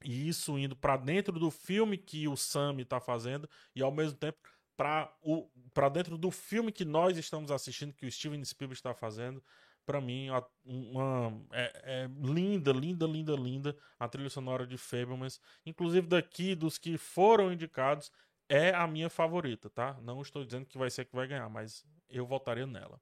e 0.05 0.29
isso 0.29 0.57
indo 0.59 0.77
para 0.77 0.97
dentro 0.97 1.39
do 1.39 1.51
filme 1.51 1.97
que 1.99 2.29
o 2.29 2.37
Sam 2.37 2.77
está 2.81 3.01
fazendo 3.01 3.49
e 3.75 3.83
ao 3.83 3.91
mesmo 3.91 4.17
tempo 4.19 4.39
para 4.77 5.89
dentro 5.89 6.19
do 6.19 6.31
filme 6.31 6.71
que 6.71 6.85
nós 6.85 7.17
estamos 7.17 7.51
assistindo, 7.51 7.95
que 7.95 8.07
o 8.07 8.13
Steven 8.13 8.45
Spielberg 8.45 8.79
está 8.79 8.93
fazendo. 8.93 9.43
Para 9.87 10.01
mim, 10.01 10.29
uma, 10.65 11.41
é, 11.53 11.83
é, 11.85 12.11
linda, 12.23 12.73
linda, 12.73 13.07
linda, 13.07 13.35
linda 13.35 13.77
a 13.99 14.09
trilha 14.09 14.31
sonora 14.31 14.67
de 14.67 14.79
Fablemans. 14.79 15.41
Inclusive, 15.67 16.07
daqui 16.07 16.55
dos 16.55 16.79
que 16.79 16.97
foram 16.97 17.53
indicados, 17.53 18.11
é 18.49 18.75
a 18.75 18.87
minha 18.87 19.09
favorita, 19.09 19.71
tá? 19.71 19.97
Não 20.03 20.21
estou 20.21 20.45
dizendo 20.45 20.67
que 20.67 20.79
vai 20.79 20.91
ser 20.91 21.05
que 21.05 21.15
vai 21.15 21.27
ganhar, 21.27 21.49
mas 21.49 21.85
eu 22.09 22.27
votaria 22.27 22.67
nela. 22.67 23.01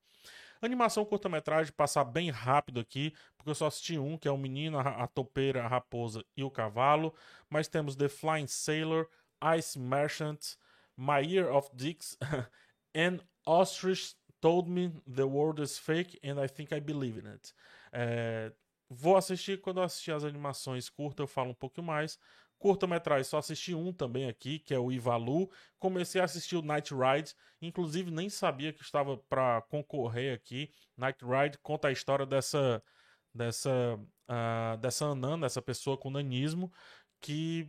Animação 0.61 1.05
curta-metragem, 1.05 1.73
passar 1.73 2.05
bem 2.05 2.31
rápido 2.31 2.79
aqui, 2.79 3.13
porque 3.37 3.51
eu 3.51 3.55
só 3.55 3.67
assisti 3.67 3.99
um, 3.99 4.17
que 4.17 4.29
é 4.29 4.31
o 4.31 4.39
menino, 4.39 4.79
a, 4.79 4.83
a 4.83 5.07
topeira, 5.09 5.65
a 5.65 5.69
raposa 5.69 6.25
e 6.37 6.45
o 6.45 6.51
cavalo. 6.51 7.13
Mas 7.51 7.67
temos 7.67 7.97
The 7.97 8.09
Flying 8.09 8.47
Sailor, 8.47 9.09
Ice 9.59 9.77
Merchant, 9.77 10.57
My 10.97 11.21
Year 11.21 11.53
of 11.53 11.69
Dicks 11.75 12.17
and 12.95 13.19
Ostrich 13.45 14.15
Told 14.43 14.69
Me 14.69 14.93
the 15.07 15.23
World 15.23 15.63
is 15.63 15.79
Fake 15.79 16.21
and 16.23 16.39
I 16.39 16.49
Think 16.49 16.75
I 16.75 16.81
Believe 16.81 17.19
in 17.19 17.29
It. 17.29 17.55
É, 17.93 18.53
vou 18.91 19.17
assistir 19.17 19.61
quando 19.61 19.79
eu 19.79 19.85
assistir 19.85 20.13
as 20.13 20.25
animações 20.25 20.91
curtas, 20.91 21.21
eu 21.25 21.27
falo 21.27 21.53
um 21.53 21.55
pouco 21.55 21.83
mais. 21.83 22.19
Curta-metragem, 22.59 23.25
só 23.25 23.39
assisti 23.39 23.75
um 23.75 23.93
também 23.93 24.29
aqui, 24.29 24.59
que 24.59 24.75
é 24.75 24.79
o 24.79 24.93
Ivalu. 24.93 25.51
Comecei 25.79 26.21
a 26.21 26.25
assistir 26.25 26.57
o 26.57 26.63
Night 26.63 26.93
Ride, 26.95 27.35
inclusive 27.61 28.11
nem 28.11 28.29
sabia 28.29 28.73
que 28.73 28.83
estava 28.83 29.17
para 29.17 29.63
concorrer 29.63 30.35
aqui. 30.35 30.71
Night 30.97 31.25
Ride 31.25 31.59
conta 31.59 31.89
a 31.89 31.93
história 31.93 32.27
dessa 32.27 32.83
dessa, 33.35 33.99
uh, 34.29 34.77
dessa 34.79 35.07
Anan, 35.07 35.41
dessa 35.41 35.63
pessoa 35.63 35.97
com 35.97 36.11
nanismo, 36.11 36.71
que 37.21 37.69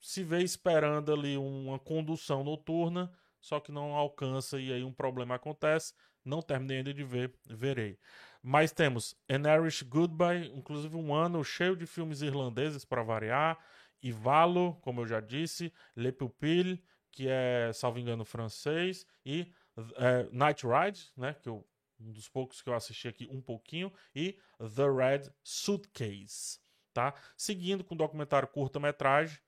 se 0.00 0.22
vê 0.22 0.42
esperando 0.42 1.12
ali 1.12 1.36
uma 1.36 1.78
condução 1.78 2.42
noturna, 2.42 3.12
só 3.46 3.60
que 3.60 3.70
não 3.70 3.94
alcança 3.94 4.58
e 4.58 4.72
aí 4.72 4.82
um 4.82 4.92
problema 4.92 5.36
acontece. 5.36 5.94
Não 6.24 6.42
terminei 6.42 6.78
ainda 6.78 6.92
de 6.92 7.04
ver, 7.04 7.32
verei. 7.46 7.96
Mas 8.42 8.72
temos 8.72 9.14
An 9.30 9.42
Irish 9.54 9.82
Goodbye, 9.82 10.50
inclusive 10.52 10.96
um 10.96 11.14
ano 11.14 11.44
cheio 11.44 11.76
de 11.76 11.86
filmes 11.86 12.22
irlandeses 12.22 12.84
para 12.84 13.04
variar. 13.04 13.56
Ivalo, 14.02 14.74
como 14.82 15.02
eu 15.02 15.06
já 15.06 15.20
disse, 15.20 15.72
Le 15.94 16.10
Pupille, 16.10 16.82
que 17.12 17.28
é, 17.28 17.70
salvo 17.72 18.00
engano, 18.00 18.24
francês, 18.24 19.06
e 19.24 19.52
é, 19.94 20.28
Night 20.32 20.66
Ride, 20.66 21.12
né, 21.16 21.32
que 21.34 21.48
eu, 21.48 21.64
um 22.00 22.10
dos 22.10 22.28
poucos 22.28 22.60
que 22.60 22.68
eu 22.68 22.74
assisti 22.74 23.06
aqui 23.06 23.28
um 23.30 23.40
pouquinho, 23.40 23.92
e 24.12 24.36
The 24.58 24.90
Red 24.90 25.30
Suitcase, 25.44 26.58
tá? 26.92 27.14
Seguindo 27.36 27.84
com 27.84 27.94
o 27.94 27.98
documentário 27.98 28.48
curta-metragem, 28.48 29.38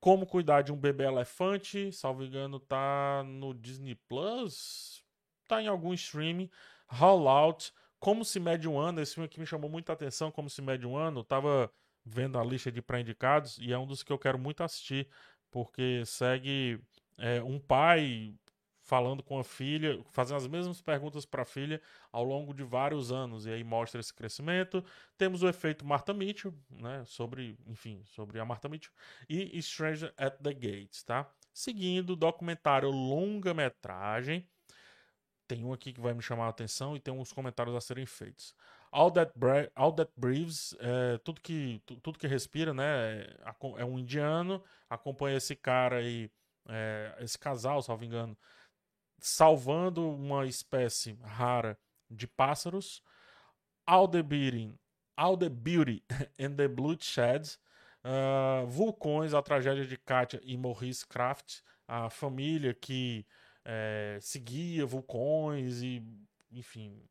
Como 0.00 0.26
Cuidar 0.26 0.62
de 0.62 0.72
um 0.72 0.76
Bebê 0.76 1.04
Elefante, 1.04 1.92
salvo 1.92 2.24
engano, 2.24 2.60
tá 2.60 3.24
no 3.26 3.52
Disney 3.52 3.94
Plus, 3.94 5.04
tá 5.48 5.60
em 5.62 5.66
algum 5.66 5.92
streaming, 5.92 6.50
Out, 6.88 7.72
Como 7.98 8.24
se 8.24 8.38
mede 8.38 8.68
um 8.68 8.78
ano, 8.78 9.00
esse 9.00 9.14
filme 9.14 9.26
aqui 9.26 9.40
me 9.40 9.46
chamou 9.46 9.68
muita 9.68 9.92
atenção, 9.92 10.30
Como 10.30 10.48
se 10.48 10.62
mede 10.62 10.86
um 10.86 10.96
ano, 10.96 11.24
tava 11.24 11.70
vendo 12.04 12.38
a 12.38 12.44
lista 12.44 12.70
de 12.70 12.80
pré-indicados 12.80 13.58
e 13.58 13.72
é 13.72 13.78
um 13.78 13.86
dos 13.86 14.02
que 14.02 14.12
eu 14.12 14.18
quero 14.18 14.38
muito 14.38 14.62
assistir, 14.62 15.08
porque 15.50 16.04
segue 16.06 16.80
é, 17.18 17.42
um 17.42 17.58
pai 17.58 18.34
falando 18.88 19.22
com 19.22 19.38
a 19.38 19.44
filha, 19.44 20.02
fazendo 20.08 20.38
as 20.38 20.46
mesmas 20.46 20.80
perguntas 20.80 21.26
para 21.26 21.42
a 21.42 21.44
filha 21.44 21.78
ao 22.10 22.24
longo 22.24 22.54
de 22.54 22.62
vários 22.64 23.12
anos, 23.12 23.44
e 23.44 23.50
aí 23.50 23.62
mostra 23.62 24.00
esse 24.00 24.14
crescimento. 24.14 24.82
Temos 25.18 25.42
o 25.42 25.48
efeito 25.48 25.84
Martha 25.84 26.14
Mitchell, 26.14 26.54
né, 26.70 27.04
sobre, 27.04 27.58
enfim, 27.66 28.02
sobre 28.06 28.40
a 28.40 28.46
Martha 28.46 28.66
Mitchell, 28.66 28.90
e 29.28 29.60
Stranger 29.60 30.14
at 30.16 30.38
the 30.42 30.54
Gates, 30.54 31.02
tá? 31.02 31.30
Seguindo, 31.52 32.16
documentário 32.16 32.88
longa-metragem, 32.88 34.48
tem 35.46 35.62
um 35.62 35.74
aqui 35.74 35.92
que 35.92 36.00
vai 36.00 36.14
me 36.14 36.22
chamar 36.22 36.46
a 36.46 36.48
atenção 36.48 36.96
e 36.96 37.00
tem 37.00 37.12
uns 37.12 37.30
comentários 37.30 37.76
a 37.76 37.82
serem 37.82 38.06
feitos. 38.06 38.54
All 38.90 39.10
That, 39.10 39.34
All 39.74 39.92
That 39.92 40.10
Breathes, 40.16 40.74
é, 40.80 41.18
tudo, 41.18 41.42
que, 41.42 41.82
tudo 42.02 42.18
que 42.18 42.26
respira, 42.26 42.72
né? 42.72 43.20
É, 43.20 43.36
é 43.76 43.84
um 43.84 43.98
indiano, 43.98 44.64
acompanha 44.88 45.36
esse 45.36 45.54
cara 45.54 45.96
aí, 45.96 46.30
é, 46.66 47.18
esse 47.20 47.38
casal, 47.38 47.82
salvo 47.82 48.02
engano, 48.02 48.34
salvando 49.18 50.10
uma 50.10 50.46
espécie 50.46 51.18
rara 51.22 51.78
de 52.10 52.26
pássaros. 52.26 53.02
All 53.86 54.08
the 54.08 54.22
Beauty, 54.22 54.74
All 55.16 55.36
the 55.36 55.48
Beauty 55.48 56.04
and 56.38 56.54
the 56.54 56.68
Bloodshed, 56.68 57.56
uh, 58.04 58.66
Vulcões, 58.66 59.34
a 59.34 59.42
tragédia 59.42 59.86
de 59.86 59.96
Katia 59.96 60.40
e 60.44 60.56
Maurice 60.56 61.06
Kraft, 61.06 61.62
a 61.86 62.10
família 62.10 62.74
que 62.74 63.26
é, 63.64 64.18
seguia 64.20 64.86
vulcões 64.86 65.82
e, 65.82 66.02
enfim, 66.50 67.02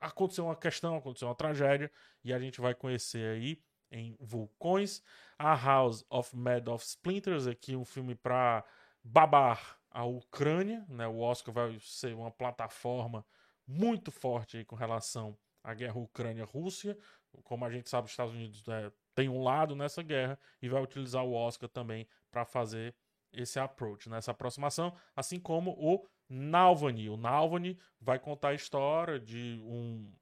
aconteceu 0.00 0.44
uma 0.44 0.56
questão, 0.56 0.96
aconteceu 0.96 1.28
uma 1.28 1.34
tragédia 1.34 1.90
e 2.22 2.32
a 2.32 2.38
gente 2.38 2.60
vai 2.60 2.74
conhecer 2.74 3.34
aí 3.34 3.62
em 3.90 4.16
Vulcões, 4.20 5.02
a 5.38 5.54
House 5.54 6.04
of 6.10 6.36
Mad 6.36 6.68
of 6.68 6.84
Splinters, 6.84 7.46
aqui 7.46 7.76
um 7.76 7.84
filme 7.84 8.14
para 8.14 8.64
babar 9.02 9.78
a 9.94 10.04
Ucrânia, 10.04 10.84
né? 10.88 11.06
O 11.06 11.20
Oscar 11.20 11.54
vai 11.54 11.78
ser 11.80 12.14
uma 12.16 12.30
plataforma 12.30 13.24
muito 13.64 14.10
forte 14.10 14.64
com 14.64 14.74
relação 14.74 15.38
à 15.62 15.72
guerra 15.72 15.98
Ucrânia-Rússia. 16.00 16.98
Como 17.44 17.64
a 17.64 17.70
gente 17.70 17.88
sabe, 17.88 18.06
os 18.06 18.10
Estados 18.10 18.34
Unidos 18.34 18.66
né, 18.66 18.90
tem 19.14 19.28
um 19.28 19.42
lado 19.42 19.76
nessa 19.76 20.02
guerra 20.02 20.36
e 20.60 20.68
vai 20.68 20.82
utilizar 20.82 21.24
o 21.24 21.32
Oscar 21.32 21.68
também 21.68 22.08
para 22.30 22.44
fazer 22.44 22.92
esse 23.32 23.58
approach, 23.58 24.08
nessa 24.08 24.32
aproximação, 24.32 24.94
assim 25.14 25.38
como 25.38 25.70
o 25.72 26.06
Nalvani. 26.28 27.08
O 27.08 27.16
Nalvani 27.16 27.78
vai 28.00 28.18
contar 28.18 28.48
a 28.48 28.54
história 28.54 29.18
de 29.18 29.60
um, 29.62 30.12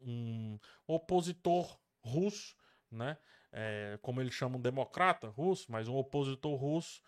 um 0.00 0.58
opositor 0.86 1.76
russo, 2.00 2.56
né? 2.90 3.18
É, 3.52 3.98
como 4.02 4.20
eles 4.20 4.34
chamam, 4.34 4.60
democrata 4.60 5.28
russo, 5.28 5.70
mas 5.70 5.88
um 5.88 5.96
opositor 5.96 6.54
russo 6.56 7.00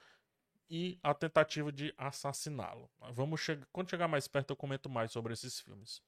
e 0.69 0.99
a 1.03 1.15
tentativa 1.15 1.73
de 1.73 1.95
assassiná-lo. 1.97 2.91
Vamos 3.13 3.41
che 3.41 3.59
quando 3.73 3.91
chegar 3.91 4.09
mais 4.09 4.29
perto 4.29 4.51
eu 4.51 4.57
comento 4.57 4.89
mais 4.89 5.13
sobre 5.13 5.33
esses 5.33 5.61
filmes. 5.61 6.03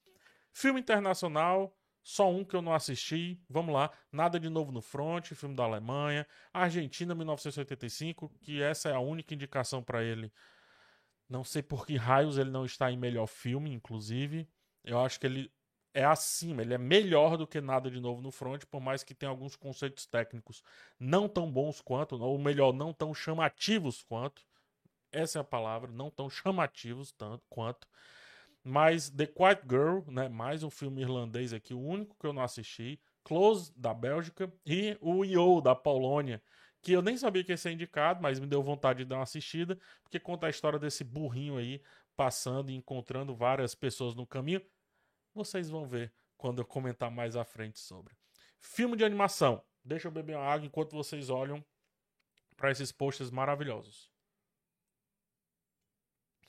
Filme 0.53 0.79
internacional, 0.79 1.75
só 2.03 2.29
um 2.29 2.43
que 2.43 2.55
eu 2.55 2.61
não 2.61 2.73
assisti. 2.73 3.39
Vamos 3.49 3.73
lá, 3.73 3.91
Nada 4.11 4.39
de 4.39 4.49
Novo 4.49 4.71
no 4.71 4.81
Front, 4.81 5.33
filme 5.33 5.55
da 5.55 5.63
Alemanha, 5.63 6.27
Argentina 6.53 7.15
1985, 7.15 8.29
que 8.41 8.61
essa 8.61 8.89
é 8.89 8.93
a 8.93 8.99
única 8.99 9.33
indicação 9.33 9.81
para 9.81 10.03
ele 10.03 10.31
não 11.31 11.45
sei 11.45 11.63
por 11.63 11.85
que 11.87 11.95
raios 11.95 12.37
ele 12.37 12.51
não 12.51 12.65
está 12.65 12.91
em 12.91 12.97
melhor 12.97 13.25
filme, 13.25 13.71
inclusive. 13.71 14.49
Eu 14.83 14.99
acho 14.99 15.17
que 15.17 15.25
ele 15.25 15.49
é 15.93 16.03
acima, 16.03 16.61
ele 16.61 16.73
é 16.73 16.77
melhor 16.77 17.37
do 17.37 17.47
que 17.47 17.61
nada 17.61 17.89
de 17.89 18.01
novo 18.01 18.21
no 18.21 18.31
front, 18.31 18.65
por 18.65 18.81
mais 18.81 19.01
que 19.01 19.15
tenha 19.15 19.29
alguns 19.29 19.55
conceitos 19.55 20.05
técnicos 20.05 20.61
não 20.99 21.29
tão 21.29 21.49
bons 21.49 21.79
quanto, 21.79 22.21
ou 22.21 22.37
melhor, 22.37 22.73
não 22.73 22.93
tão 22.93 23.13
chamativos 23.13 24.03
quanto. 24.03 24.45
Essa 25.11 25.39
é 25.39 25.41
a 25.41 25.43
palavra, 25.43 25.91
não 25.91 26.09
tão 26.09 26.29
chamativos 26.29 27.11
tanto 27.11 27.43
quanto. 27.49 27.87
Mas 28.63 29.09
The 29.09 29.25
Quiet 29.25 29.61
Girl, 29.69 29.99
né, 30.07 30.29
mais 30.29 30.63
um 30.63 30.69
filme 30.69 31.01
irlandês 31.01 31.51
aqui, 31.51 31.73
o 31.73 31.81
único 31.81 32.15
que 32.19 32.25
eu 32.25 32.33
não 32.33 32.43
assisti, 32.43 33.01
Close 33.23 33.71
da 33.75 33.93
Bélgica 33.93 34.51
e 34.65 34.97
o 35.01 35.23
Yo 35.23 35.61
da 35.61 35.75
Polônia, 35.75 36.41
que 36.81 36.91
eu 36.91 37.01
nem 37.01 37.17
sabia 37.17 37.43
que 37.43 37.51
ia 37.51 37.57
ser 37.57 37.71
indicado, 37.71 38.21
mas 38.21 38.39
me 38.39 38.47
deu 38.47 38.63
vontade 38.63 38.99
de 38.99 39.05
dar 39.05 39.17
uma 39.17 39.23
assistida, 39.23 39.79
porque 40.03 40.19
conta 40.19 40.47
a 40.47 40.49
história 40.49 40.79
desse 40.79 41.03
burrinho 41.03 41.57
aí 41.57 41.81
passando 42.15 42.71
e 42.71 42.75
encontrando 42.75 43.35
várias 43.35 43.75
pessoas 43.75 44.15
no 44.15 44.25
caminho. 44.25 44.61
Vocês 45.33 45.69
vão 45.69 45.85
ver 45.87 46.13
quando 46.37 46.59
eu 46.59 46.65
comentar 46.65 47.11
mais 47.11 47.35
à 47.35 47.43
frente 47.43 47.79
sobre. 47.79 48.15
Filme 48.59 48.97
de 48.97 49.03
animação. 49.03 49.63
Deixa 49.83 50.07
eu 50.07 50.11
beber 50.11 50.35
uma 50.35 50.45
água 50.45 50.65
enquanto 50.65 50.95
vocês 50.95 51.29
olham 51.29 51.63
para 52.55 52.71
esses 52.71 52.91
posts 52.91 53.31
maravilhosos. 53.31 54.10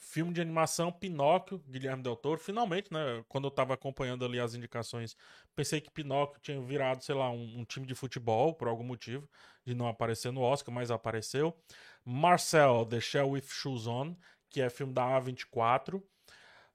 Filme 0.05 0.33
de 0.33 0.41
animação, 0.41 0.91
Pinóquio, 0.91 1.63
Guilherme 1.69 2.03
Del 2.03 2.17
Toro. 2.17 2.39
Finalmente, 2.39 2.93
né? 2.93 3.25
Quando 3.29 3.45
eu 3.45 3.51
tava 3.53 3.73
acompanhando 3.75 4.25
ali 4.25 4.41
as 4.41 4.53
indicações, 4.53 5.17
pensei 5.55 5.81
que 5.81 5.93
Pinóquio 5.93 6.41
tinha 6.43 6.61
virado, 6.61 7.05
sei 7.05 7.15
lá, 7.15 7.31
um, 7.31 7.61
um 7.61 7.65
time 7.65 7.87
de 7.87 7.95
futebol, 7.95 8.53
por 8.53 8.67
algum 8.67 8.83
motivo, 8.83 9.31
de 9.65 9.75
não 9.75 9.87
aparecer 9.87 10.33
no 10.33 10.41
Oscar, 10.41 10.75
mas 10.75 10.91
apareceu. 10.91 11.57
Marcel, 12.05 12.85
The 12.85 13.01
Shell 13.01 13.31
with 13.31 13.45
Shoes 13.47 13.87
On, 13.87 14.17
que 14.51 14.61
é 14.61 14.69
filme 14.69 14.93
da 14.93 15.05
A24. 15.21 16.03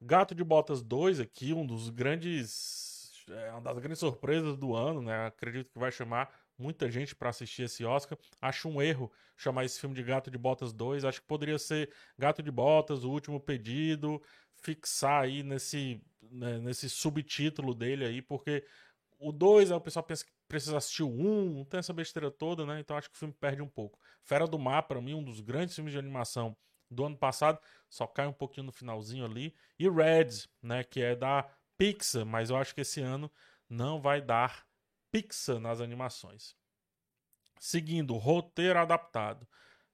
Gato 0.02 0.34
de 0.34 0.44
Botas 0.44 0.82
2, 0.82 1.20
aqui, 1.20 1.54
um 1.54 1.66
dos 1.66 1.90
grandes. 1.90 3.26
É, 3.30 3.52
uma 3.52 3.62
das 3.62 3.78
grandes 3.78 4.00
surpresas 4.00 4.56
do 4.56 4.74
ano, 4.74 5.02
né? 5.02 5.28
Acredito 5.28 5.70
que 5.70 5.78
vai 5.78 5.92
chamar 5.92 6.34
muita 6.58 6.90
gente 6.90 7.16
para 7.16 7.30
assistir 7.30 7.64
esse 7.64 7.86
Oscar. 7.86 8.18
Acho 8.42 8.70
um 8.70 8.82
erro 8.82 9.12
chamar 9.36 9.66
esse 9.66 9.80
filme 9.80 9.96
de 9.96 10.04
Gato 10.04 10.32
de 10.32 10.38
Botas 10.38 10.74
2. 10.74 11.06
Acho 11.06 11.22
que 11.22 11.28
poderia 11.28 11.58
ser 11.60 11.92
Gato 12.18 12.42
de 12.42 12.52
Botas, 12.52 13.04
O 13.04 13.12
Último 13.12 13.40
Pedido, 13.40 14.22
fixar 14.54 15.24
aí 15.24 15.44
nesse, 15.44 16.02
né, 16.22 16.60
nesse 16.60 16.90
subtítulo 16.90 17.74
dele 17.74 18.06
aí, 18.06 18.22
porque 18.22 18.66
o 19.20 19.32
2, 19.32 19.72
o 19.72 19.82
pessoal 19.82 20.04
pensa 20.04 20.26
que 20.26 20.32
precisa 20.48 20.78
assistir 20.78 21.04
o 21.04 21.10
1, 21.10 21.60
um, 21.60 21.66
tem 21.66 21.80
essa 21.80 21.94
besteira 21.94 22.32
toda, 22.32 22.66
né? 22.66 22.80
Então 22.80 22.96
acho 22.96 23.10
que 23.10 23.16
o 23.16 23.20
filme 23.20 23.34
perde 23.34 23.62
um 23.62 23.68
pouco. 23.68 24.00
Fera 24.24 24.48
do 24.48 24.60
Mar, 24.60 24.84
para 24.84 25.02
mim, 25.02 25.14
um 25.14 25.24
dos 25.24 25.42
grandes 25.42 25.76
filmes 25.76 25.94
de 25.94 26.00
animação 26.00 26.56
do 26.90 27.06
ano 27.06 27.18
passado, 27.18 27.60
só 27.90 28.08
cai 28.08 28.28
um 28.28 28.34
pouquinho 28.34 28.68
no 28.68 28.72
finalzinho 28.72 29.26
ali. 29.26 29.54
E 29.78 29.90
Red, 29.90 30.48
né, 30.62 30.84
que 30.84 31.02
é 31.02 31.16
da 31.16 31.50
Pixar, 31.78 32.26
mas 32.26 32.50
eu 32.50 32.58
acho 32.58 32.74
que 32.74 32.82
esse 32.82 33.02
ano 33.02 33.32
não 33.70 34.02
vai 34.02 34.22
dar 34.22 34.67
Pixar 35.18 35.60
nas 35.60 35.82
animações. 35.82 36.56
Seguindo, 37.60 38.16
roteiro 38.18 38.78
adaptado. 38.78 39.48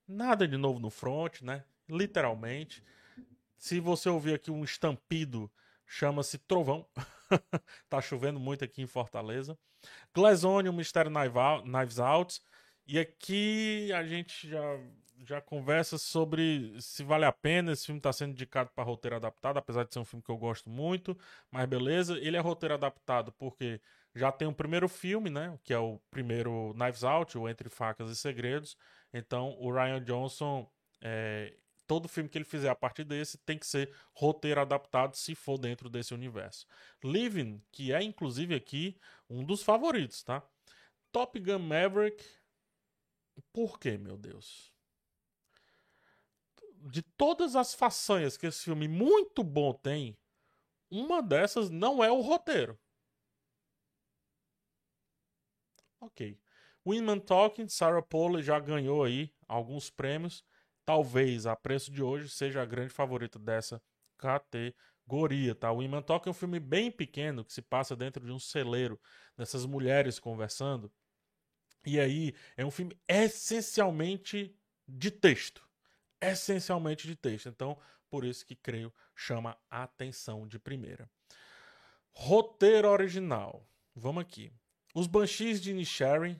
Nada 0.05 0.45
de 0.45 0.57
novo 0.57 0.81
no 0.81 0.89
front, 0.89 1.41
né? 1.41 1.63
Literalmente. 1.87 2.83
Se 3.57 3.79
você 3.79 4.09
ouvir 4.09 4.33
aqui 4.33 4.51
um 4.51 4.65
estampido, 4.65 5.49
chama-se 5.87 6.37
Trovão. 6.39 6.85
tá 7.87 8.01
chovendo 8.01 8.37
muito 8.37 8.65
aqui 8.65 8.81
em 8.81 8.85
Fortaleza. 8.85 9.57
Glazone, 10.13 10.67
o 10.67 10.73
Mistério 10.73 11.09
Knives 11.09 11.99
Out. 11.99 12.41
E 12.85 12.99
aqui 12.99 13.93
a 13.93 14.03
gente 14.03 14.49
já, 14.49 14.77
já 15.25 15.39
conversa 15.39 15.97
sobre 15.97 16.75
se 16.81 17.01
vale 17.01 17.23
a 17.23 17.31
pena. 17.31 17.71
Esse 17.71 17.85
filme 17.85 17.99
está 17.99 18.11
sendo 18.11 18.31
indicado 18.31 18.71
para 18.75 18.83
roteiro 18.83 19.15
adaptado, 19.15 19.55
apesar 19.55 19.85
de 19.85 19.93
ser 19.93 19.99
um 19.99 20.05
filme 20.05 20.21
que 20.21 20.31
eu 20.31 20.37
gosto 20.37 20.69
muito. 20.69 21.17
Mas 21.49 21.65
beleza, 21.65 22.17
ele 22.17 22.35
é 22.35 22.41
roteiro 22.41 22.73
adaptado 22.73 23.31
porque 23.31 23.79
já 24.15 24.31
tem 24.31 24.47
o 24.47 24.53
primeiro 24.53 24.87
filme, 24.87 25.29
né? 25.29 25.57
Que 25.63 25.73
é 25.73 25.79
o 25.79 25.99
primeiro 26.11 26.73
Knives 26.75 27.03
Out, 27.03 27.37
o 27.37 27.49
Entre 27.49 27.69
Facas 27.69 28.09
e 28.09 28.15
Segredos. 28.15 28.77
Então 29.13 29.55
o 29.59 29.71
Ryan 29.71 30.03
Johnson 30.03 30.69
é, 31.01 31.55
todo 31.87 32.07
filme 32.07 32.29
que 32.29 32.37
ele 32.37 32.45
fizer 32.45 32.69
a 32.69 32.75
partir 32.75 33.03
desse 33.03 33.37
tem 33.37 33.57
que 33.57 33.67
ser 33.67 33.93
roteiro 34.13 34.61
adaptado 34.61 35.15
se 35.15 35.35
for 35.35 35.57
dentro 35.57 35.89
desse 35.89 36.13
universo. 36.13 36.65
Living, 37.03 37.61
que 37.71 37.93
é 37.93 38.01
inclusive 38.01 38.55
aqui 38.55 38.97
um 39.29 39.43
dos 39.43 39.63
favoritos, 39.63 40.23
tá? 40.23 40.43
Top 41.11 41.39
Gun 41.39 41.59
Maverick. 41.59 42.23
Por 43.51 43.79
quê, 43.79 43.97
meu 43.97 44.17
Deus? 44.17 44.71
De 46.77 47.01
todas 47.01 47.55
as 47.55 47.73
façanhas 47.73 48.37
que 48.37 48.47
esse 48.47 48.63
filme 48.63 48.87
muito 48.87 49.43
bom 49.43 49.73
tem, 49.73 50.17
uma 50.89 51.21
dessas 51.21 51.69
não 51.69 52.03
é 52.03 52.11
o 52.11 52.21
roteiro. 52.21 52.79
Ok. 56.03 56.39
Winman 56.85 57.19
Talking, 57.19 57.67
Sarah 57.67 58.01
Polley 58.01 58.43
já 58.43 58.59
ganhou 58.59 59.03
aí 59.03 59.33
alguns 59.47 59.89
prêmios 59.89 60.43
talvez 60.85 61.45
a 61.45 61.55
preço 61.55 61.91
de 61.91 62.03
hoje 62.03 62.29
seja 62.29 62.61
a 62.61 62.65
grande 62.65 62.93
favorita 62.93 63.39
dessa 63.39 63.81
categoria, 64.17 65.55
tá? 65.55 65.71
O 65.71 65.77
Women 65.77 66.01
Talk 66.01 66.27
é 66.27 66.31
um 66.31 66.35
filme 66.35 66.59
bem 66.59 66.91
pequeno 66.91 67.43
que 67.43 67.53
se 67.53 67.61
passa 67.61 67.95
dentro 67.95 68.25
de 68.25 68.31
um 68.31 68.39
celeiro 68.39 68.99
dessas 69.37 69.65
mulheres 69.65 70.19
conversando. 70.19 70.91
E 71.85 71.99
aí 71.99 72.33
é 72.55 72.65
um 72.65 72.71
filme 72.71 72.97
essencialmente 73.07 74.57
de 74.87 75.11
texto, 75.11 75.67
essencialmente 76.21 77.07
de 77.07 77.15
texto. 77.15 77.49
Então, 77.49 77.77
por 78.09 78.23
isso 78.23 78.45
que 78.45 78.55
creio 78.55 78.93
chama 79.15 79.57
a 79.69 79.83
atenção 79.83 80.47
de 80.47 80.59
primeira. 80.59 81.09
Roteiro 82.11 82.89
original. 82.89 83.67
Vamos 83.95 84.21
aqui. 84.21 84.51
Os 84.93 85.07
Banshees 85.07 85.59
de 85.59 85.73
Nisharin, 85.73 86.39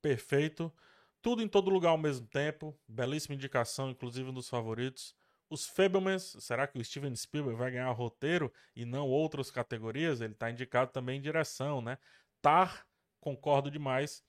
perfeito. 0.00 0.72
Tudo 1.20 1.42
em 1.42 1.48
todo 1.48 1.68
lugar 1.68 1.90
ao 1.90 1.98
mesmo 1.98 2.26
tempo. 2.26 2.78
Belíssima 2.88 3.34
indicação, 3.34 3.90
inclusive 3.90 4.30
um 4.30 4.32
dos 4.32 4.48
favoritos. 4.48 5.14
Os 5.50 5.66
Fablemans, 5.66 6.36
será 6.40 6.66
que 6.66 6.78
o 6.78 6.84
Steven 6.84 7.14
Spielberg 7.14 7.58
vai 7.58 7.72
ganhar 7.72 7.90
roteiro 7.90 8.52
e 8.74 8.84
não 8.84 9.08
outras 9.08 9.50
categorias? 9.50 10.20
Ele 10.20 10.32
está 10.32 10.50
indicado 10.50 10.92
também 10.92 11.18
em 11.18 11.20
direção, 11.20 11.82
né? 11.82 11.98
Tar, 12.40 12.86
concordo 13.20 13.70
demais. 13.70 14.24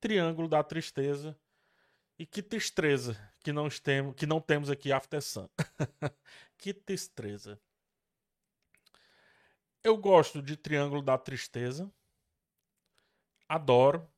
Triângulo 0.00 0.48
da 0.48 0.62
Tristeza. 0.62 1.38
E 2.18 2.26
que 2.26 2.42
tristeza 2.42 3.16
que 3.40 3.52
não, 3.52 3.68
temos, 3.68 4.14
que 4.16 4.26
não 4.26 4.40
temos 4.40 4.68
aqui 4.68 4.90
After 4.92 5.22
Sun. 5.22 5.48
que 6.58 6.74
tristeza. 6.74 7.60
Eu 9.84 9.96
gosto 9.96 10.42
de 10.42 10.56
Triângulo 10.56 11.00
da 11.00 11.16
Tristeza. 11.16 11.90
Adoro. 13.48 14.08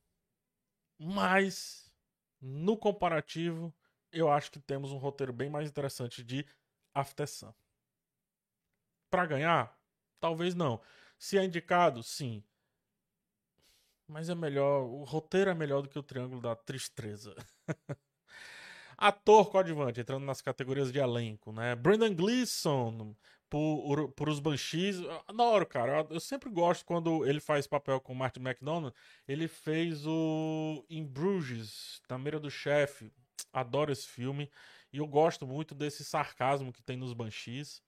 Mas 0.98 1.92
no 2.40 2.76
comparativo, 2.76 3.74
eu 4.12 4.30
acho 4.30 4.50
que 4.50 4.58
temos 4.58 4.92
um 4.92 4.98
roteiro 4.98 5.32
bem 5.32 5.50
mais 5.50 5.68
interessante 5.68 6.22
de 6.22 6.46
After 6.94 7.26
Sun. 7.26 7.52
Para 9.10 9.26
ganhar? 9.26 9.78
Talvez 10.20 10.54
não. 10.54 10.80
Se 11.18 11.38
é 11.38 11.44
indicado, 11.44 12.02
sim. 12.02 12.42
Mas 14.06 14.28
é 14.28 14.34
melhor, 14.34 14.82
o 14.84 15.04
roteiro 15.04 15.50
é 15.50 15.54
melhor 15.54 15.82
do 15.82 15.88
que 15.88 15.98
o 15.98 16.02
Triângulo 16.02 16.40
da 16.40 16.56
Tristeza. 16.56 17.34
Ator 18.96 19.50
coadjuvante, 19.50 20.00
entrando 20.00 20.24
nas 20.24 20.40
categorias 20.40 20.90
de 20.90 20.98
elenco, 20.98 21.52
né? 21.52 21.76
Brendan 21.76 22.14
Gleeson, 22.14 23.14
por, 23.48 24.10
por 24.12 24.28
os 24.28 24.40
Banshees. 24.40 24.96
Adoro, 25.26 25.66
cara. 25.66 26.06
Eu, 26.10 26.20
sempre 26.20 26.50
gosto 26.50 26.84
quando 26.84 27.26
ele 27.26 27.40
faz 27.40 27.66
papel 27.66 28.00
com 28.00 28.12
o 28.12 28.16
Martin 28.16 28.40
McDonald. 28.40 28.94
Ele 29.26 29.48
fez 29.48 30.06
o 30.06 30.84
In 30.88 31.04
Bruges, 31.04 32.00
Na 32.08 32.18
Mira 32.18 32.38
do 32.38 32.50
Chefe. 32.50 33.10
Adoro 33.52 33.92
esse 33.92 34.06
filme. 34.06 34.50
E 34.92 34.98
eu 34.98 35.06
gosto 35.06 35.46
muito 35.46 35.74
desse 35.74 36.04
sarcasmo 36.04 36.72
que 36.72 36.82
tem 36.82 36.96
nos 36.96 37.12
Banshees. 37.12 37.82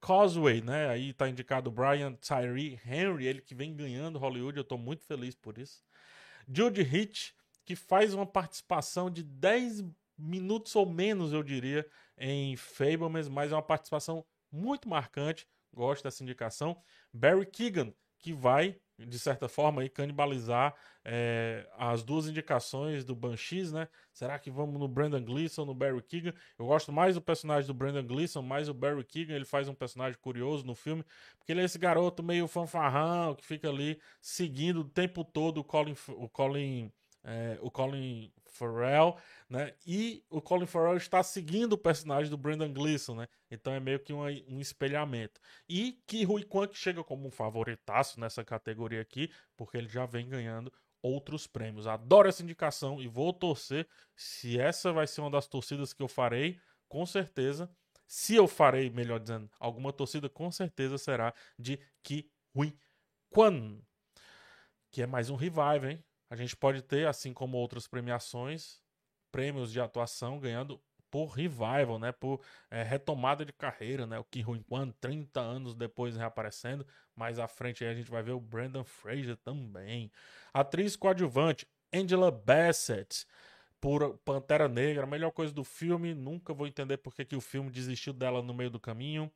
Causeway, 0.00 0.60
né? 0.60 0.88
Aí 0.88 1.12
tá 1.12 1.28
indicado 1.28 1.70
Brian 1.70 2.14
Tyree 2.14 2.80
Henry, 2.84 3.26
ele 3.26 3.42
que 3.42 3.54
vem 3.54 3.74
ganhando 3.74 4.18
Hollywood. 4.18 4.58
Eu 4.58 4.64
tô 4.64 4.78
muito 4.78 5.04
feliz 5.04 5.34
por 5.34 5.58
isso. 5.58 5.82
Jude 6.46 6.82
Hitch, 6.82 7.32
que 7.64 7.74
faz 7.74 8.14
uma 8.14 8.26
participação 8.26 9.10
de 9.10 9.22
10 9.22 9.84
minutos 10.16 10.74
ou 10.74 10.86
menos, 10.86 11.32
eu 11.32 11.42
diria, 11.42 11.86
em 12.16 12.56
Fablemans, 12.56 13.28
mas 13.28 13.52
é 13.52 13.54
uma 13.54 13.62
participação 13.62 14.24
muito 14.50 14.88
marcante, 14.88 15.46
gosto 15.72 16.04
dessa 16.04 16.22
indicação. 16.22 16.80
Barry 17.12 17.46
Keegan, 17.46 17.92
que 18.18 18.32
vai, 18.32 18.76
de 18.98 19.18
certa 19.18 19.48
forma, 19.48 19.82
aí, 19.82 19.88
canibalizar 19.88 20.74
é, 21.04 21.68
as 21.76 22.02
duas 22.02 22.26
indicações 22.26 23.04
do 23.04 23.14
Banshees, 23.14 23.72
né? 23.72 23.88
Será 24.12 24.38
que 24.38 24.50
vamos 24.50 24.78
no 24.78 24.88
Brandon 24.88 25.24
Gleeson, 25.24 25.64
no 25.64 25.74
Barry 25.74 26.02
Keegan? 26.02 26.34
Eu 26.58 26.66
gosto 26.66 26.92
mais 26.92 27.14
do 27.14 27.20
personagem 27.20 27.66
do 27.66 27.74
Brandon 27.74 28.04
Gleeson, 28.04 28.42
mais 28.42 28.68
o 28.68 28.74
Barry 28.74 29.04
Keegan, 29.04 29.34
ele 29.34 29.44
faz 29.44 29.68
um 29.68 29.74
personagem 29.74 30.18
curioso 30.20 30.66
no 30.66 30.74
filme, 30.74 31.04
porque 31.38 31.52
ele 31.52 31.60
é 31.60 31.64
esse 31.64 31.78
garoto 31.78 32.22
meio 32.22 32.48
fanfarrão, 32.48 33.34
que 33.34 33.46
fica 33.46 33.68
ali 33.68 34.00
seguindo 34.20 34.80
o 34.80 34.88
tempo 34.88 35.24
todo 35.24 35.58
o 35.58 35.64
Colin, 35.64 35.94
o 36.08 36.28
Colin, 36.28 36.92
é, 37.24 37.58
o 37.60 37.70
Colin 37.70 38.32
Farrell, 38.46 39.16
né? 39.48 39.74
E 39.86 40.24
o 40.30 40.40
Colin 40.40 40.66
Farrell 40.66 40.96
está 40.96 41.22
seguindo 41.22 41.74
o 41.74 41.78
personagem 41.78 42.30
do 42.30 42.36
Brendan 42.36 42.72
Gleeson, 42.72 43.14
né? 43.14 43.28
Então 43.50 43.72
é 43.72 43.80
meio 43.80 44.00
que 44.00 44.12
um, 44.12 44.60
espelhamento. 44.60 45.40
E 45.68 46.00
que 46.06 46.24
Rui 46.24 46.44
Kwan 46.44 46.68
chega 46.72 47.04
como 47.04 47.26
um 47.26 47.30
favoritaço 47.30 48.18
nessa 48.20 48.44
categoria 48.44 49.00
aqui, 49.00 49.30
porque 49.56 49.76
ele 49.76 49.88
já 49.88 50.06
vem 50.06 50.28
ganhando 50.28 50.72
outros 51.02 51.46
prêmios. 51.46 51.86
Adoro 51.86 52.28
essa 52.28 52.42
indicação 52.42 53.00
e 53.00 53.08
vou 53.08 53.32
torcer. 53.32 53.86
Se 54.16 54.58
essa 54.58 54.92
vai 54.92 55.06
ser 55.06 55.20
uma 55.20 55.30
das 55.30 55.46
torcidas 55.46 55.92
que 55.92 56.02
eu 56.02 56.08
farei, 56.08 56.58
com 56.88 57.04
certeza. 57.06 57.70
Se 58.06 58.34
eu 58.34 58.48
farei, 58.48 58.88
melhor 58.90 59.20
dizendo, 59.20 59.50
alguma 59.60 59.92
torcida, 59.92 60.28
com 60.28 60.50
certeza 60.50 60.96
será 60.96 61.34
de 61.58 61.78
Ki 62.02 62.30
Hui 62.54 62.76
Kwan. 63.30 63.80
Que 64.90 65.02
é 65.02 65.06
mais 65.06 65.28
um 65.28 65.36
revive, 65.36 65.90
hein? 65.90 66.04
A 66.30 66.36
gente 66.36 66.56
pode 66.56 66.82
ter, 66.82 67.06
assim 67.06 67.32
como 67.32 67.56
outras 67.56 67.86
premiações, 67.86 68.80
prêmios 69.32 69.72
de 69.72 69.80
atuação 69.80 70.38
ganhando 70.38 70.80
por 71.10 71.28
revival, 71.28 71.98
né? 71.98 72.12
Por 72.12 72.40
é, 72.70 72.82
retomada 72.82 73.44
de 73.44 73.52
carreira, 73.52 74.06
né? 74.06 74.18
O 74.18 74.24
Ki 74.24 74.42
Ruin 74.42 74.62
Kwan, 74.62 74.90
30 75.00 75.40
anos 75.40 75.74
depois 75.74 76.16
reaparecendo. 76.16 76.86
Mais 77.16 77.38
à 77.38 77.48
frente 77.48 77.84
aí 77.84 77.90
a 77.90 77.94
gente 77.94 78.10
vai 78.10 78.22
ver 78.22 78.32
o 78.32 78.40
Brandon 78.40 78.84
Fraser 78.84 79.36
também. 79.36 80.10
Atriz 80.52 80.96
coadjuvante, 80.96 81.66
Angela 81.92 82.30
Bassett, 82.30 83.26
por 83.80 84.18
Pantera 84.18 84.68
Negra, 84.68 85.04
a 85.04 85.06
melhor 85.06 85.30
coisa 85.30 85.52
do 85.52 85.64
filme. 85.64 86.14
Nunca 86.14 86.52
vou 86.52 86.66
entender 86.66 86.98
porque 86.98 87.24
que 87.24 87.36
o 87.36 87.40
filme 87.40 87.70
desistiu 87.70 88.12
dela 88.12 88.42
no 88.42 88.52
meio 88.52 88.70
do 88.70 88.80
caminho. 88.80 89.30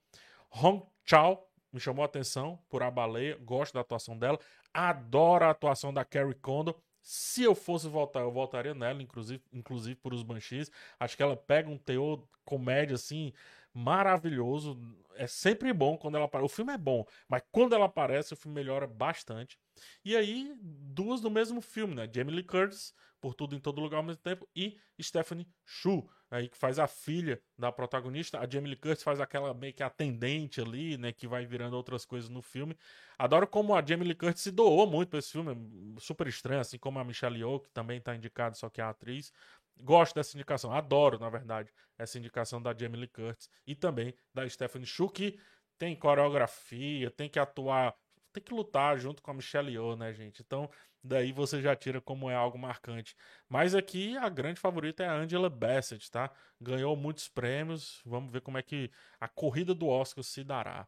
Hong 0.50 0.84
Chao, 1.04 1.48
me 1.72 1.80
chamou 1.80 2.02
a 2.02 2.06
atenção 2.06 2.58
por 2.68 2.82
A 2.82 2.90
Baleia, 2.90 3.36
gosto 3.40 3.74
da 3.74 3.80
atuação 3.80 4.18
dela. 4.18 4.38
Adoro 4.72 5.44
a 5.44 5.50
atuação 5.50 5.92
da 5.92 6.04
Carrie 6.04 6.34
Condon. 6.34 6.74
Se 7.00 7.42
eu 7.42 7.54
fosse 7.54 7.88
voltar, 7.88 8.20
eu 8.20 8.30
voltaria 8.30 8.74
nela, 8.74 9.02
inclusive, 9.02 9.42
inclusive 9.52 9.96
por 9.96 10.14
os 10.14 10.22
Banshees. 10.22 10.70
Acho 10.98 11.16
que 11.16 11.22
ela 11.22 11.36
pega 11.36 11.68
um 11.68 11.76
teor 11.76 12.22
comédia 12.44 12.94
assim 12.94 13.32
maravilhoso. 13.74 14.78
É 15.16 15.26
sempre 15.26 15.72
bom 15.72 15.96
quando 15.96 16.16
ela 16.16 16.26
aparece. 16.26 16.52
O 16.52 16.54
filme 16.54 16.72
é 16.72 16.78
bom, 16.78 17.04
mas 17.28 17.42
quando 17.50 17.74
ela 17.74 17.86
aparece, 17.86 18.34
o 18.34 18.36
filme 18.36 18.54
melhora 18.54 18.86
bastante. 18.86 19.58
E 20.04 20.16
aí, 20.16 20.54
duas 20.60 21.20
do 21.20 21.30
mesmo 21.30 21.60
filme, 21.60 21.94
né? 21.94 22.08
Jamie 22.12 22.34
Lee 22.34 22.44
Curtis, 22.44 22.94
por 23.22 23.34
tudo 23.34 23.54
em 23.54 23.60
todo 23.60 23.80
lugar 23.80 23.98
ao 23.98 24.02
mesmo 24.02 24.20
tempo, 24.20 24.48
e 24.54 24.76
Stephanie 25.00 25.48
Shu, 25.64 26.04
aí 26.28 26.48
que 26.48 26.58
faz 26.58 26.80
a 26.80 26.88
filha 26.88 27.40
da 27.56 27.70
protagonista. 27.70 28.40
A 28.40 28.50
Jamie 28.50 28.70
Lee 28.70 28.76
Curtis 28.76 29.04
faz 29.04 29.20
aquela 29.20 29.54
meio 29.54 29.72
que 29.72 29.82
atendente 29.82 30.60
ali, 30.60 30.98
né, 30.98 31.12
que 31.12 31.28
vai 31.28 31.46
virando 31.46 31.74
outras 31.74 32.04
coisas 32.04 32.28
no 32.28 32.42
filme. 32.42 32.76
Adoro 33.16 33.46
como 33.46 33.76
a 33.76 33.86
Jamie 33.86 34.08
Lee 34.08 34.16
Curtis 34.16 34.42
se 34.42 34.50
doou 34.50 34.88
muito 34.88 35.10
para 35.10 35.20
esse 35.20 35.30
filme, 35.30 35.52
é 35.52 36.00
super 36.00 36.26
estranho, 36.26 36.60
assim 36.60 36.76
como 36.78 36.98
a 36.98 37.04
Michelle 37.04 37.38
Yeoh, 37.38 37.60
que 37.60 37.70
também 37.70 37.98
está 37.98 38.14
indicada, 38.16 38.56
só 38.56 38.68
que 38.68 38.80
é 38.80 38.84
a 38.84 38.90
atriz. 38.90 39.32
Gosto 39.80 40.16
dessa 40.16 40.36
indicação, 40.36 40.72
adoro, 40.72 41.16
na 41.18 41.30
verdade, 41.30 41.72
essa 41.96 42.18
indicação 42.18 42.60
da 42.60 42.76
Jamie 42.76 43.02
Lee 43.02 43.08
Curtis 43.08 43.48
e 43.64 43.76
também 43.76 44.12
da 44.34 44.46
Stephanie 44.48 44.86
Shu, 44.86 45.08
que 45.08 45.38
tem 45.78 45.94
coreografia, 45.94 47.08
tem 47.10 47.28
que 47.28 47.38
atuar 47.38 47.94
tem 48.32 48.42
que 48.42 48.54
lutar 48.54 48.98
junto 48.98 49.22
com 49.22 49.30
a 49.30 49.34
Michelle 49.34 49.70
Yeoh, 49.70 49.94
né, 49.94 50.12
gente? 50.12 50.40
Então, 50.40 50.70
daí 51.02 51.32
você 51.32 51.60
já 51.60 51.74
tira 51.74 52.00
como 52.00 52.30
é 52.30 52.34
algo 52.34 52.58
marcante. 52.58 53.16
Mas 53.48 53.74
aqui 53.74 54.16
a 54.16 54.28
grande 54.28 54.60
favorita 54.60 55.02
é 55.02 55.08
a 55.08 55.14
Angela 55.14 55.50
Bassett, 55.50 56.10
tá? 56.10 56.30
Ganhou 56.60 56.96
muitos 56.96 57.28
prêmios. 57.28 58.00
Vamos 58.04 58.32
ver 58.32 58.40
como 58.40 58.58
é 58.58 58.62
que 58.62 58.90
a 59.20 59.28
corrida 59.28 59.74
do 59.74 59.88
Oscar 59.88 60.22
se 60.22 60.44
dará. 60.44 60.86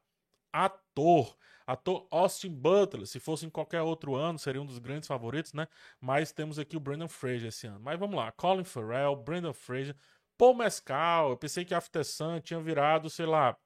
Ator. 0.53 1.37
Ator 1.67 2.07
Austin 2.11 2.55
Butler. 2.55 3.07
Se 3.07 3.19
fosse 3.19 3.47
em 3.47 3.51
qualquer 3.51 3.83
outro 3.83 4.15
ano, 4.15 4.39
seria 4.39 4.63
um 4.63 4.67
dos 4.67 4.79
grandes 4.79 5.09
favoritos, 5.09 5.53
né? 5.53 5.67
Mas 6.01 6.33
temos 6.33 6.59
aqui 6.59 6.77
o 6.77 6.81
Brandon 6.81 7.09
Fraser 7.09 7.49
esse 7.49 7.67
ano. 7.67 7.81
Mas 7.81 7.99
vamos 7.99 8.17
lá. 8.17 8.31
Colin 8.33 8.65
Farrell, 8.65 9.17
Brandon 9.17 9.53
Fraser, 9.53 9.97
Paul 10.39 10.55
Mescal. 10.55 11.31
Eu 11.31 11.37
pensei 11.37 11.65
que 11.65 11.75
After 11.75 12.05
Sun 12.05 12.41
tinha 12.41 12.61
virado, 12.61 13.11
sei 13.11 13.27
lá, 13.27 13.57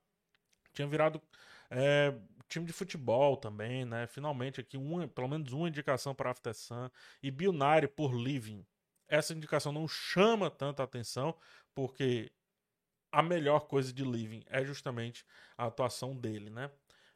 tinha 0.73 0.87
virado 0.87 1.21
é, 1.71 2.15
time 2.49 2.67
de 2.67 2.73
futebol 2.73 3.37
também, 3.37 3.85
né? 3.85 4.07
Finalmente 4.07 4.61
aqui, 4.61 4.77
uma, 4.77 5.07
pelo 5.07 5.29
menos 5.29 5.53
uma 5.53 5.69
indicação 5.69 6.15
para 6.15 6.31
After 6.31 6.55
Sun. 6.55 6.91
E 7.23 7.31
Billionaire 7.31 7.89
por 7.89 8.15
Living. 8.15 8.67
Essa 9.09 9.33
indicação 9.33 9.73
não 9.73 9.87
chama 9.89 10.51
tanta 10.51 10.83
atenção, 10.83 11.35
porque 11.75 12.31
a 13.13 13.23
melhor 13.23 13.61
coisa 13.61 13.93
de 13.93 14.05
Living 14.05 14.43
é 14.47 14.65
justamente 14.65 15.25
a 15.57 15.67
atuação 15.67 16.17
dele, 16.17 16.51
né? 16.51 16.71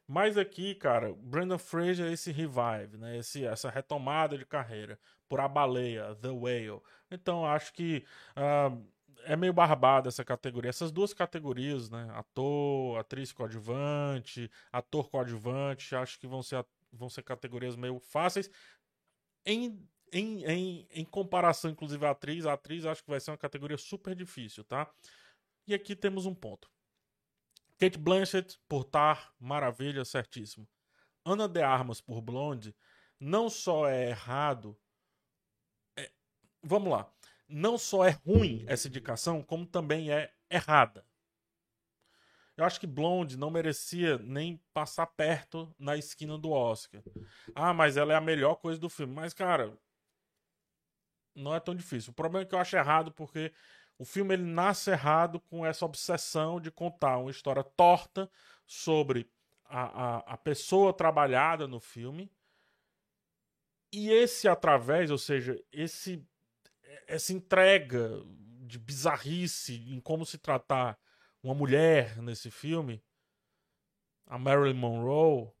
Mas 0.07 0.37
aqui, 0.37 0.75
cara, 0.75 1.13
Brandon 1.13 1.57
Fraser 1.57 2.11
esse 2.11 2.31
revive, 2.31 2.97
né? 2.97 3.17
Esse, 3.17 3.45
essa 3.45 3.69
retomada 3.69 4.37
de 4.37 4.45
carreira 4.45 4.99
por 5.29 5.39
A 5.39 5.47
Baleia, 5.47 6.15
The 6.15 6.29
Whale. 6.29 6.81
Então, 7.09 7.45
acho 7.45 7.73
que 7.73 8.05
uh, 8.37 8.85
é 9.25 9.35
meio 9.35 9.53
barbada 9.53 10.09
essa 10.09 10.23
categoria. 10.23 10.69
Essas 10.69 10.91
duas 10.91 11.13
categorias, 11.13 11.89
né? 11.89 12.07
Ator, 12.13 12.97
atriz 12.99 13.31
coadjuvante, 13.31 14.49
ator 14.71 15.09
coadjuvante, 15.09 15.95
acho 15.95 16.19
que 16.19 16.27
vão 16.27 16.41
ser, 16.43 16.65
vão 16.91 17.09
ser 17.09 17.23
categorias 17.23 17.75
meio 17.75 17.99
fáceis. 17.99 18.49
Em, 19.45 19.87
em, 20.11 20.45
em, 20.45 20.87
em 20.91 21.05
comparação, 21.05 21.71
inclusive, 21.71 22.05
à 22.05 22.11
atriz, 22.11 22.45
a 22.45 22.53
atriz 22.53 22.85
acho 22.85 23.03
que 23.03 23.09
vai 23.09 23.19
ser 23.19 23.31
uma 23.31 23.37
categoria 23.37 23.77
super 23.77 24.15
difícil, 24.15 24.63
tá? 24.63 24.91
E 25.67 25.73
aqui 25.73 25.95
temos 25.95 26.25
um 26.25 26.35
ponto. 26.35 26.69
Kate 27.77 27.97
Blanchett 27.97 28.59
por 28.67 28.83
Tar, 28.83 29.33
maravilha, 29.39 30.05
certíssimo. 30.05 30.67
Ana 31.25 31.47
de 31.47 31.61
Armas 31.61 32.01
por 32.01 32.21
Blonde 32.21 32.75
não 33.19 33.49
só 33.49 33.87
é 33.87 34.09
errado. 34.09 34.77
É, 35.95 36.11
vamos 36.61 36.91
lá. 36.91 37.11
Não 37.55 37.77
só 37.77 38.03
é 38.03 38.19
ruim 38.25 38.65
essa 38.67 38.87
indicação, 38.87 39.43
como 39.43 39.63
também 39.63 40.11
é 40.11 40.33
errada. 40.49 41.05
Eu 42.57 42.65
acho 42.65 42.79
que 42.79 42.87
Blonde 42.87 43.37
não 43.37 43.51
merecia 43.51 44.17
nem 44.17 44.59
passar 44.73 45.05
perto 45.05 45.71
na 45.77 45.95
esquina 45.95 46.35
do 46.35 46.49
Oscar. 46.49 47.03
Ah, 47.53 47.71
mas 47.71 47.95
ela 47.95 48.11
é 48.11 48.15
a 48.15 48.21
melhor 48.21 48.55
coisa 48.55 48.79
do 48.79 48.89
filme. 48.89 49.13
Mas, 49.13 49.35
cara, 49.35 49.77
não 51.35 51.53
é 51.53 51.59
tão 51.59 51.75
difícil. 51.75 52.09
O 52.09 52.15
problema 52.15 52.43
é 52.43 52.47
que 52.47 52.55
eu 52.55 52.59
acho 52.59 52.75
errado 52.75 53.11
porque 53.11 53.53
o 53.99 54.05
filme 54.05 54.33
ele 54.33 54.43
nasce 54.43 54.89
errado 54.89 55.39
com 55.39 55.63
essa 55.63 55.85
obsessão 55.85 56.59
de 56.59 56.71
contar 56.71 57.19
uma 57.19 57.29
história 57.29 57.63
torta 57.63 58.31
sobre 58.65 59.29
a, 59.65 59.81
a, 59.83 60.17
a 60.33 60.37
pessoa 60.37 60.91
trabalhada 60.91 61.67
no 61.67 61.79
filme. 61.79 62.31
E 63.91 64.09
esse 64.09 64.47
através, 64.47 65.11
ou 65.11 65.19
seja, 65.19 65.63
esse 65.71 66.27
essa 67.07 67.33
entrega 67.33 68.21
de 68.61 68.79
bizarrice 68.79 69.75
em 69.93 69.99
como 69.99 70.25
se 70.25 70.37
tratar 70.37 70.97
uma 71.41 71.53
mulher 71.53 72.21
nesse 72.21 72.49
filme, 72.49 73.03
a 74.25 74.37
Marilyn 74.39 74.73
Monroe, 74.73 75.51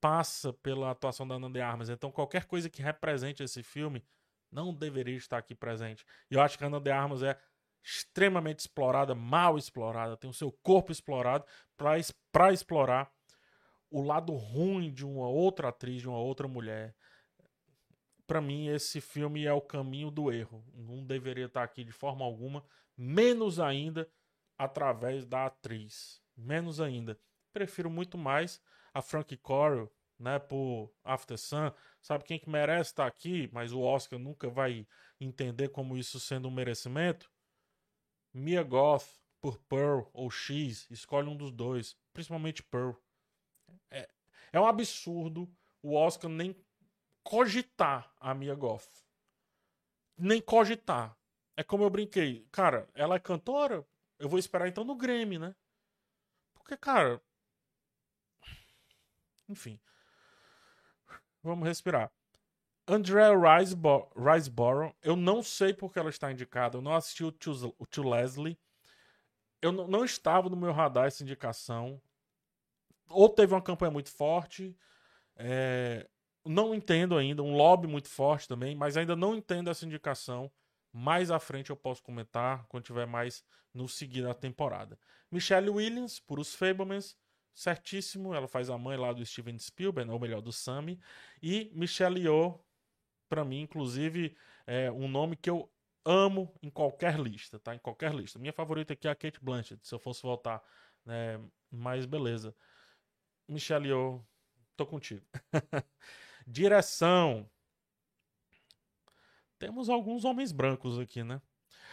passa 0.00 0.52
pela 0.52 0.90
atuação 0.90 1.26
da 1.26 1.36
Ana 1.36 1.50
de 1.50 1.60
Armas. 1.60 1.88
Então, 1.88 2.10
qualquer 2.10 2.44
coisa 2.44 2.68
que 2.68 2.82
represente 2.82 3.42
esse 3.42 3.62
filme 3.62 4.04
não 4.50 4.74
deveria 4.74 5.16
estar 5.16 5.38
aqui 5.38 5.54
presente. 5.54 6.04
E 6.30 6.34
eu 6.34 6.40
acho 6.40 6.58
que 6.58 6.64
a 6.64 6.66
Ana 6.66 6.80
de 6.80 6.90
Armas 6.90 7.22
é 7.22 7.38
extremamente 7.82 8.60
explorada, 8.60 9.14
mal 9.14 9.56
explorada, 9.56 10.16
tem 10.16 10.28
o 10.28 10.34
seu 10.34 10.50
corpo 10.50 10.92
explorado 10.92 11.44
para 11.76 12.52
explorar 12.52 13.10
o 13.90 14.02
lado 14.02 14.34
ruim 14.34 14.92
de 14.92 15.06
uma 15.06 15.28
outra 15.28 15.68
atriz, 15.68 16.02
de 16.02 16.08
uma 16.08 16.18
outra 16.18 16.46
mulher. 16.46 16.94
Para 18.28 18.42
mim, 18.42 18.68
esse 18.68 19.00
filme 19.00 19.46
é 19.46 19.52
o 19.54 19.60
caminho 19.62 20.10
do 20.10 20.30
erro. 20.30 20.62
Não 20.74 21.02
deveria 21.02 21.46
estar 21.46 21.62
aqui 21.62 21.82
de 21.82 21.92
forma 21.92 22.26
alguma, 22.26 22.62
menos 22.94 23.58
ainda 23.58 24.06
através 24.58 25.24
da 25.24 25.46
atriz. 25.46 26.20
Menos 26.36 26.78
ainda. 26.78 27.18
Prefiro 27.54 27.88
muito 27.88 28.18
mais 28.18 28.60
a 28.92 29.00
Frank 29.00 29.34
Coral, 29.38 29.90
né, 30.18 30.38
por 30.38 30.92
After 31.02 31.38
Sun. 31.38 31.72
Sabe 32.02 32.24
quem 32.24 32.38
que 32.38 32.50
merece 32.50 32.90
estar 32.90 33.06
aqui, 33.06 33.48
mas 33.50 33.72
o 33.72 33.80
Oscar 33.80 34.18
nunca 34.18 34.50
vai 34.50 34.86
entender 35.18 35.70
como 35.70 35.96
isso 35.96 36.20
sendo 36.20 36.48
um 36.48 36.52
merecimento? 36.52 37.32
Mia 38.34 38.62
Goth 38.62 39.08
por 39.40 39.56
Pearl 39.60 40.02
ou 40.12 40.30
X, 40.30 40.86
escolhe 40.90 41.28
um 41.28 41.36
dos 41.36 41.50
dois, 41.50 41.96
principalmente 42.12 42.62
Pearl. 42.62 42.92
É, 43.90 44.06
é 44.52 44.60
um 44.60 44.66
absurdo 44.66 45.50
o 45.82 45.94
Oscar 45.94 46.30
nem 46.30 46.54
cogitar 47.28 48.10
a 48.18 48.32
Mia 48.32 48.54
Goth. 48.54 48.88
Nem 50.16 50.40
cogitar. 50.40 51.14
É 51.58 51.62
como 51.62 51.84
eu 51.84 51.90
brinquei. 51.90 52.48
Cara, 52.50 52.88
ela 52.94 53.16
é 53.16 53.20
cantora? 53.20 53.86
Eu 54.18 54.30
vou 54.30 54.38
esperar 54.38 54.66
então 54.66 54.82
no 54.82 54.96
Grammy, 54.96 55.38
né? 55.38 55.54
Porque, 56.54 56.74
cara. 56.74 57.20
Enfim. 59.46 59.78
Vamos 61.42 61.68
respirar. 61.68 62.10
Andrea 62.86 63.28
Riseborough, 64.16 64.96
eu 65.02 65.14
não 65.14 65.42
sei 65.42 65.74
porque 65.74 65.98
ela 65.98 66.08
está 66.08 66.32
indicada. 66.32 66.78
Eu 66.78 66.82
não 66.82 66.94
assisti 66.94 67.24
o 67.24 67.30
Tio, 67.30 67.74
o 67.78 67.84
tio 67.84 68.08
Leslie. 68.08 68.58
Eu 69.60 69.70
não, 69.70 69.86
não 69.86 70.02
estava 70.02 70.48
no 70.48 70.56
meu 70.56 70.72
radar 70.72 71.04
essa 71.04 71.22
indicação. 71.22 72.00
Ou 73.10 73.28
teve 73.28 73.52
uma 73.52 73.60
campanha 73.60 73.90
muito 73.90 74.10
forte. 74.10 74.74
É, 75.36 76.08
não 76.48 76.74
entendo 76.74 77.16
ainda. 77.16 77.42
Um 77.42 77.54
lobby 77.54 77.86
muito 77.86 78.08
forte 78.08 78.48
também. 78.48 78.74
Mas 78.74 78.96
ainda 78.96 79.14
não 79.14 79.36
entendo 79.36 79.70
essa 79.70 79.84
indicação. 79.84 80.50
Mais 80.92 81.30
à 81.30 81.38
frente 81.38 81.70
eu 81.70 81.76
posso 81.76 82.02
comentar 82.02 82.66
quando 82.68 82.84
tiver 82.84 83.06
mais 83.06 83.44
no 83.74 83.88
seguir 83.88 84.22
da 84.22 84.34
temporada. 84.34 84.98
Michelle 85.30 85.68
Williams, 85.70 86.18
por 86.20 86.38
Os 86.40 86.54
Fablemans. 86.54 87.16
Certíssimo, 87.54 88.32
ela 88.32 88.46
faz 88.46 88.70
a 88.70 88.78
mãe 88.78 88.96
lá 88.96 89.12
do 89.12 89.24
Steven 89.26 89.58
Spielberg, 89.58 90.08
ou 90.10 90.20
melhor, 90.20 90.40
do 90.40 90.52
Sammy. 90.52 91.00
E 91.42 91.72
Michelle 91.74 92.20
Yeoh 92.20 92.64
para 93.28 93.44
mim, 93.44 93.60
inclusive, 93.60 94.36
é 94.66 94.90
um 94.90 95.06
nome 95.06 95.36
que 95.36 95.50
eu 95.50 95.70
amo 96.04 96.52
em 96.62 96.70
qualquer 96.70 97.18
lista, 97.18 97.58
tá? 97.58 97.74
Em 97.74 97.78
qualquer 97.78 98.14
lista. 98.14 98.38
Minha 98.38 98.52
favorita 98.52 98.94
aqui 98.94 99.06
é 99.06 99.10
a 99.10 99.14
Kate 99.14 99.38
Blanchett, 99.42 99.86
se 99.86 99.94
eu 99.94 99.98
fosse 99.98 100.22
voltar, 100.22 100.62
né? 101.04 101.38
Mas 101.70 102.06
beleza. 102.06 102.54
Michelle 103.46 103.88
Yeoh, 103.88 104.24
tô 104.76 104.86
contigo. 104.86 105.26
Direção. 106.50 107.48
Temos 109.58 109.88
alguns 109.88 110.24
homens 110.24 110.52
brancos 110.52 110.98
aqui, 110.98 111.22
né? 111.22 111.42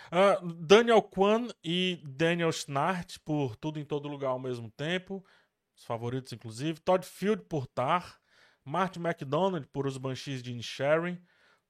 Uh, 0.08 0.54
Daniel 0.54 1.02
Kwan 1.02 1.48
e 1.64 2.00
Daniel 2.04 2.52
Schnart 2.52 3.18
por 3.26 3.56
Tudo 3.56 3.80
em 3.80 3.86
Todo 3.86 4.08
Lugar 4.08 4.30
ao 4.30 4.40
mesmo 4.40 4.70
tempo. 4.72 5.26
Os 5.76 5.84
favoritos, 5.84 6.32
inclusive. 6.32 6.80
Todd 6.80 7.06
Field 7.06 7.44
por 7.46 7.66
Tar. 7.68 8.20
Martin 8.66 9.00
McDonald 9.00 9.68
por 9.68 9.86
Os 9.86 9.98
Banshees 9.98 10.42
de 10.42 10.52
Inisherin, 10.52 11.22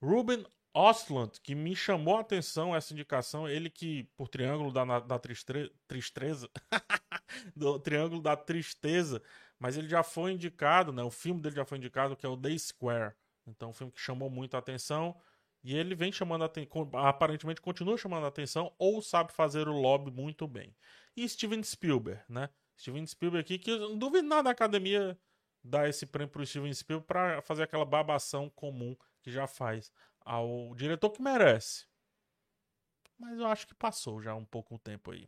Ruben 0.02 0.46
Ostland, 0.74 1.40
que 1.42 1.54
me 1.54 1.76
chamou 1.76 2.18
a 2.18 2.22
atenção 2.22 2.76
essa 2.76 2.94
indicação, 2.94 3.48
ele 3.48 3.70
que, 3.70 4.06
por 4.16 4.30
Triângulo 4.30 4.72
da, 4.72 5.00
da 5.02 5.20
Tristeza, 5.20 6.50
do 7.56 7.80
Triângulo 7.80 8.22
da 8.22 8.36
Tristeza, 8.36 9.22
mas 9.60 9.78
ele 9.78 9.88
já 9.88 10.04
foi 10.04 10.32
indicado, 10.34 10.92
né, 10.92 11.04
o 11.04 11.12
filme 11.12 11.42
dele 11.42 11.56
já 11.56 11.66
foi 11.66 11.78
indicado, 11.78 12.16
que 12.16 12.26
é 12.26 12.30
o 12.30 12.38
The 12.38 12.58
Square, 12.58 13.14
então 13.48 13.70
um 13.70 13.74
filme 13.74 13.92
que 13.92 14.00
chamou 14.00 14.30
muito 14.30 14.56
a 14.56 14.60
atenção, 14.60 15.20
e 15.64 15.76
ele 15.76 15.96
vem 15.96 16.12
chamando 16.12 16.44
a 16.44 16.46
atenção, 16.46 16.90
aparentemente 16.94 17.62
continua 17.62 17.98
chamando 17.98 18.26
a 18.26 18.30
atenção, 18.30 18.74
ou 18.78 19.02
sabe 19.02 19.32
fazer 19.32 19.68
o 19.68 19.74
lobby 19.74 20.12
muito 20.12 20.48
bem. 20.48 20.76
E 21.16 21.28
Steven 21.28 21.64
Spielberg, 21.64 22.22
né, 22.30 22.50
Steven 22.78 23.06
Spielberg 23.06 23.46
aqui, 23.46 23.58
que 23.58 23.72
eu 23.72 23.90
não 23.90 23.98
duvido 23.98 24.28
nada 24.28 24.44
da 24.44 24.50
academia 24.52 25.18
dar 25.64 25.90
esse 25.90 26.06
prêmio 26.06 26.32
pro 26.32 26.46
Steven 26.46 26.74
Spielberg 26.74 27.08
para 27.08 27.42
fazer 27.42 27.64
aquela 27.64 27.86
babação 27.86 28.50
comum 28.52 28.96
que 29.22 29.32
já 29.32 29.48
faz 29.48 29.92
ao 30.22 30.76
diretor 30.76 31.10
que 31.10 31.22
merece. 31.22 31.88
Mas 33.18 33.40
eu 33.40 33.48
acho 33.48 33.68
que 33.68 33.74
passou 33.74 34.22
já 34.22 34.36
um 34.36 34.46
pouco 34.46 34.76
o 34.76 34.80
tempo 34.80 35.12
aí. 35.12 35.28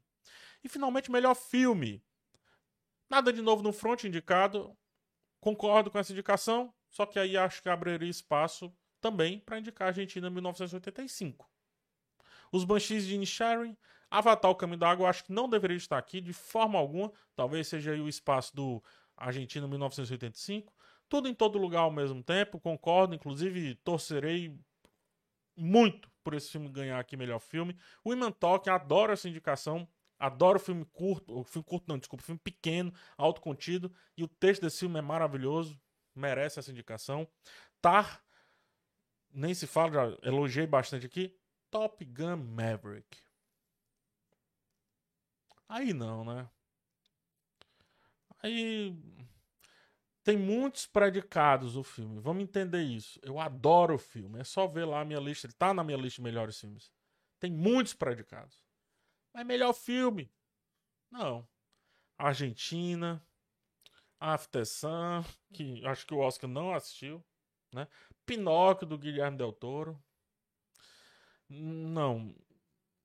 E 0.64 0.70
finalmente, 0.70 1.12
melhor 1.12 1.36
filme. 1.36 2.04
Nada 3.10 3.32
de 3.32 3.42
novo 3.42 3.64
no 3.64 3.72
front 3.72 4.04
indicado. 4.04 4.76
Concordo 5.40 5.90
com 5.90 6.00
essa 6.00 6.12
indicação, 6.12 6.74
só 6.90 7.06
que 7.06 7.20
aí 7.20 7.38
acho 7.38 7.62
que 7.62 7.70
abriria 7.70 8.10
espaço 8.10 8.74
também 9.00 9.40
para 9.40 9.60
indicar 9.60 9.88
a 9.88 9.90
Argentina 9.90 10.30
1985. 10.30 11.50
Os 12.52 12.64
Banshees 12.64 13.06
de 13.06 13.16
Inisherin, 13.16 13.78
Avatar 14.10 14.52
o 14.52 14.56
Caminho 14.56 14.80
da 14.80 14.90
Água, 14.90 15.10
acho 15.10 15.26
que 15.26 15.32
não 15.32 15.50
deveria 15.50 15.78
estar 15.78 15.98
aqui 15.98 16.22
de 16.22 16.34
forma 16.34 16.80
alguma. 16.80 17.12
Talvez 17.36 17.68
seja 17.68 17.92
aí 17.92 18.00
o 18.00 18.08
espaço 18.08 18.56
do 18.56 18.84
Argentina 19.16 19.68
1985. 19.68 20.74
Tudo 21.10 21.28
em 21.28 21.34
todo 21.34 21.58
lugar 21.58 21.82
ao 21.82 21.92
mesmo 21.92 22.24
tempo, 22.24 22.60
concordo. 22.60 23.16
Inclusive, 23.16 23.76
torcerei 23.76 24.58
muito 25.56 26.10
por 26.24 26.34
esse 26.34 26.52
filme 26.52 26.70
ganhar 26.70 27.00
aqui 27.00 27.18
melhor 27.18 27.40
filme. 27.40 27.78
O 28.04 28.14
Talk, 28.32 28.70
adoro 28.70 29.12
essa 29.12 29.28
indicação. 29.28 29.88
Adoro 30.20 30.60
filme 30.60 30.86
curto, 30.86 31.44
filme 31.44 31.66
curto 31.66 31.86
não, 31.88 31.98
desculpa, 31.98 32.24
filme 32.24 32.40
pequeno, 32.40 32.94
autocontido. 33.18 33.94
E 34.16 34.24
o 34.24 34.28
texto 34.28 34.62
desse 34.62 34.80
filme 34.80 34.98
é 34.98 35.02
maravilhoso, 35.02 35.80
merece 36.16 36.60
essa 36.60 36.72
indicação. 36.72 37.28
Tar, 37.82 38.24
nem 39.32 39.54
se 39.54 39.68
fala, 39.68 39.92
já 39.92 40.18
elogiei 40.24 40.66
bastante 40.66 41.06
aqui. 41.06 41.38
Top 41.70 42.04
Gun 42.04 42.38
Maverick. 42.38 43.18
Aí 45.70 45.94
não, 45.94 46.24
né? 46.24 46.50
Aí 48.42 48.96
tem 50.24 50.38
muitos 50.38 50.86
predicados 50.86 51.76
o 51.78 51.84
filme. 51.84 52.20
Vamos 52.20 52.44
entender 52.44 52.82
isso. 52.82 53.20
Eu 53.24 53.40
adoro 53.40 53.96
o 53.96 54.00
filme. 54.00 54.40
É 54.40 54.44
só 54.44 54.68
ver 54.68 54.86
lá 54.86 55.02
a 55.02 55.06
minha 55.06 55.20
lista. 55.20 55.48
Ele 55.48 55.54
tá 55.54 55.74
na 55.74 55.84
minha 55.84 55.98
lista 55.98 56.18
de 56.18 56.24
melhores 56.24 56.60
filmes. 56.60 56.92
Tem 57.40 57.52
muitos 57.52 57.94
predicados. 57.94 58.67
Mas 59.38 59.46
melhor 59.46 59.72
filme. 59.72 60.34
Não. 61.12 61.48
Argentina, 62.18 63.24
After 64.20 64.66
Sun, 64.66 65.24
que 65.54 65.86
acho 65.86 66.08
que 66.08 66.14
o 66.16 66.18
Oscar 66.18 66.50
não 66.50 66.74
assistiu, 66.74 67.24
né? 67.72 67.88
Pinóquio 68.26 68.88
do 68.88 68.98
Guilherme 68.98 69.38
Del 69.38 69.54
Toro. 69.54 70.04
Não. 71.48 72.36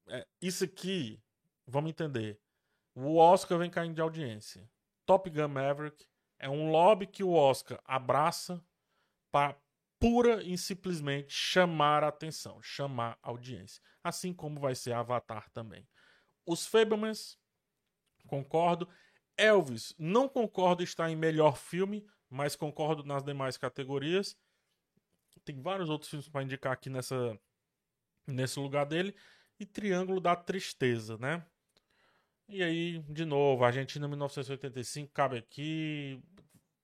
É, 0.06 0.26
isso 0.40 0.64
aqui, 0.64 1.22
vamos 1.66 1.90
entender. 1.90 2.40
O 2.94 3.18
Oscar 3.18 3.58
vem 3.58 3.70
caindo 3.70 3.96
de 3.96 4.00
audiência. 4.00 4.66
Top 5.04 5.28
Gun 5.28 5.48
Maverick 5.48 6.06
é 6.38 6.48
um 6.48 6.70
lobby 6.70 7.06
que 7.06 7.22
o 7.22 7.34
Oscar 7.34 7.78
abraça 7.84 8.64
para 9.30 9.54
pura 10.00 10.42
e 10.42 10.56
simplesmente 10.56 11.34
chamar 11.34 12.02
a 12.02 12.08
atenção, 12.08 12.62
chamar 12.62 13.18
audiência. 13.20 13.82
Assim 14.02 14.32
como 14.32 14.58
vai 14.58 14.74
ser 14.74 14.94
Avatar 14.94 15.50
também. 15.50 15.86
Os 16.46 16.66
Fablemans, 16.66 17.38
concordo. 18.26 18.88
Elvis, 19.36 19.94
não 19.98 20.28
concordo 20.28 20.82
estar 20.82 21.10
em 21.10 21.16
melhor 21.16 21.56
filme, 21.56 22.06
mas 22.28 22.56
concordo 22.56 23.02
nas 23.04 23.22
demais 23.22 23.56
categorias. 23.56 24.36
Tem 25.44 25.60
vários 25.60 25.88
outros 25.88 26.10
filmes 26.10 26.28
para 26.28 26.42
indicar 26.42 26.72
aqui 26.72 26.88
nessa, 26.88 27.38
nesse 28.26 28.58
lugar 28.60 28.86
dele. 28.86 29.14
E 29.58 29.66
Triângulo 29.66 30.20
da 30.20 30.36
Tristeza, 30.36 31.16
né? 31.18 31.44
E 32.48 32.62
aí, 32.62 32.98
de 33.08 33.24
novo, 33.24 33.64
Argentina 33.64 34.06
1985 34.06 35.12
cabe 35.12 35.38
aqui. 35.38 36.22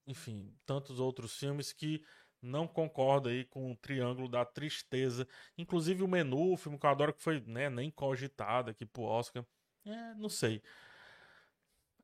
Enfim, 0.07 0.55
tantos 0.65 0.99
outros 0.99 1.37
filmes 1.37 1.73
que 1.73 2.03
não 2.41 2.67
concordo 2.67 3.29
aí 3.29 3.45
com 3.45 3.73
o 3.73 3.77
Triângulo 3.77 4.29
da 4.29 4.45
Tristeza. 4.45 5.27
Inclusive 5.57 6.03
o 6.03 6.09
menu, 6.09 6.53
o 6.53 6.57
filme 6.57 6.79
que 6.79 6.87
eu 6.87 6.91
adoro, 6.91 7.13
que 7.13 7.23
foi 7.23 7.43
né, 7.47 7.69
nem 7.69 7.91
cogitado 7.91 8.71
aqui 8.71 8.87
pro 8.87 9.03
Oscar. 9.03 9.45
É, 9.85 10.15
não 10.15 10.29
sei. 10.29 10.63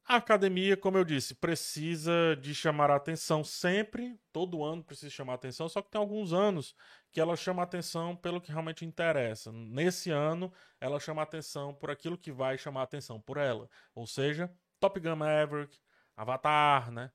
A 0.07 0.17
academia, 0.17 0.77
como 0.77 0.99
eu 0.99 1.05
disse, 1.05 1.35
precisa 1.35 2.37
de 2.39 2.55
chamar 2.55 2.91
a 2.91 2.97
atenção 2.97 3.43
sempre, 3.43 4.21
todo 4.31 4.63
ano 4.63 4.85
precisa 4.85 5.11
chamar 5.11 5.33
a 5.33 5.37
atenção, 5.37 5.67
só 5.67 5.81
que 5.81 5.91
tem 5.91 5.99
alguns 5.99 6.31
anos 6.35 6.77
que 7.11 7.19
ela 7.19 7.35
chama 7.37 7.63
a 7.63 7.65
atenção 7.65 8.15
pelo 8.15 8.39
que 8.39 8.53
realmente 8.53 8.85
interessa. 8.85 9.51
Nesse 9.51 10.11
ano, 10.11 10.53
ela 10.79 11.01
chama 11.01 11.23
a 11.23 11.25
atenção 11.25 11.73
por 11.75 11.91
aquilo 11.91 12.19
que 12.19 12.31
vai 12.31 12.59
chamar 12.59 12.81
a 12.81 12.85
atenção 12.85 13.19
por 13.19 13.39
ela. 13.39 13.67
Ou 13.95 14.07
seja, 14.07 14.53
Top 14.79 15.01
Gun 15.01 15.17
Maverick, 15.17 15.79
Avatar, 16.15 16.91
né? 16.91 17.11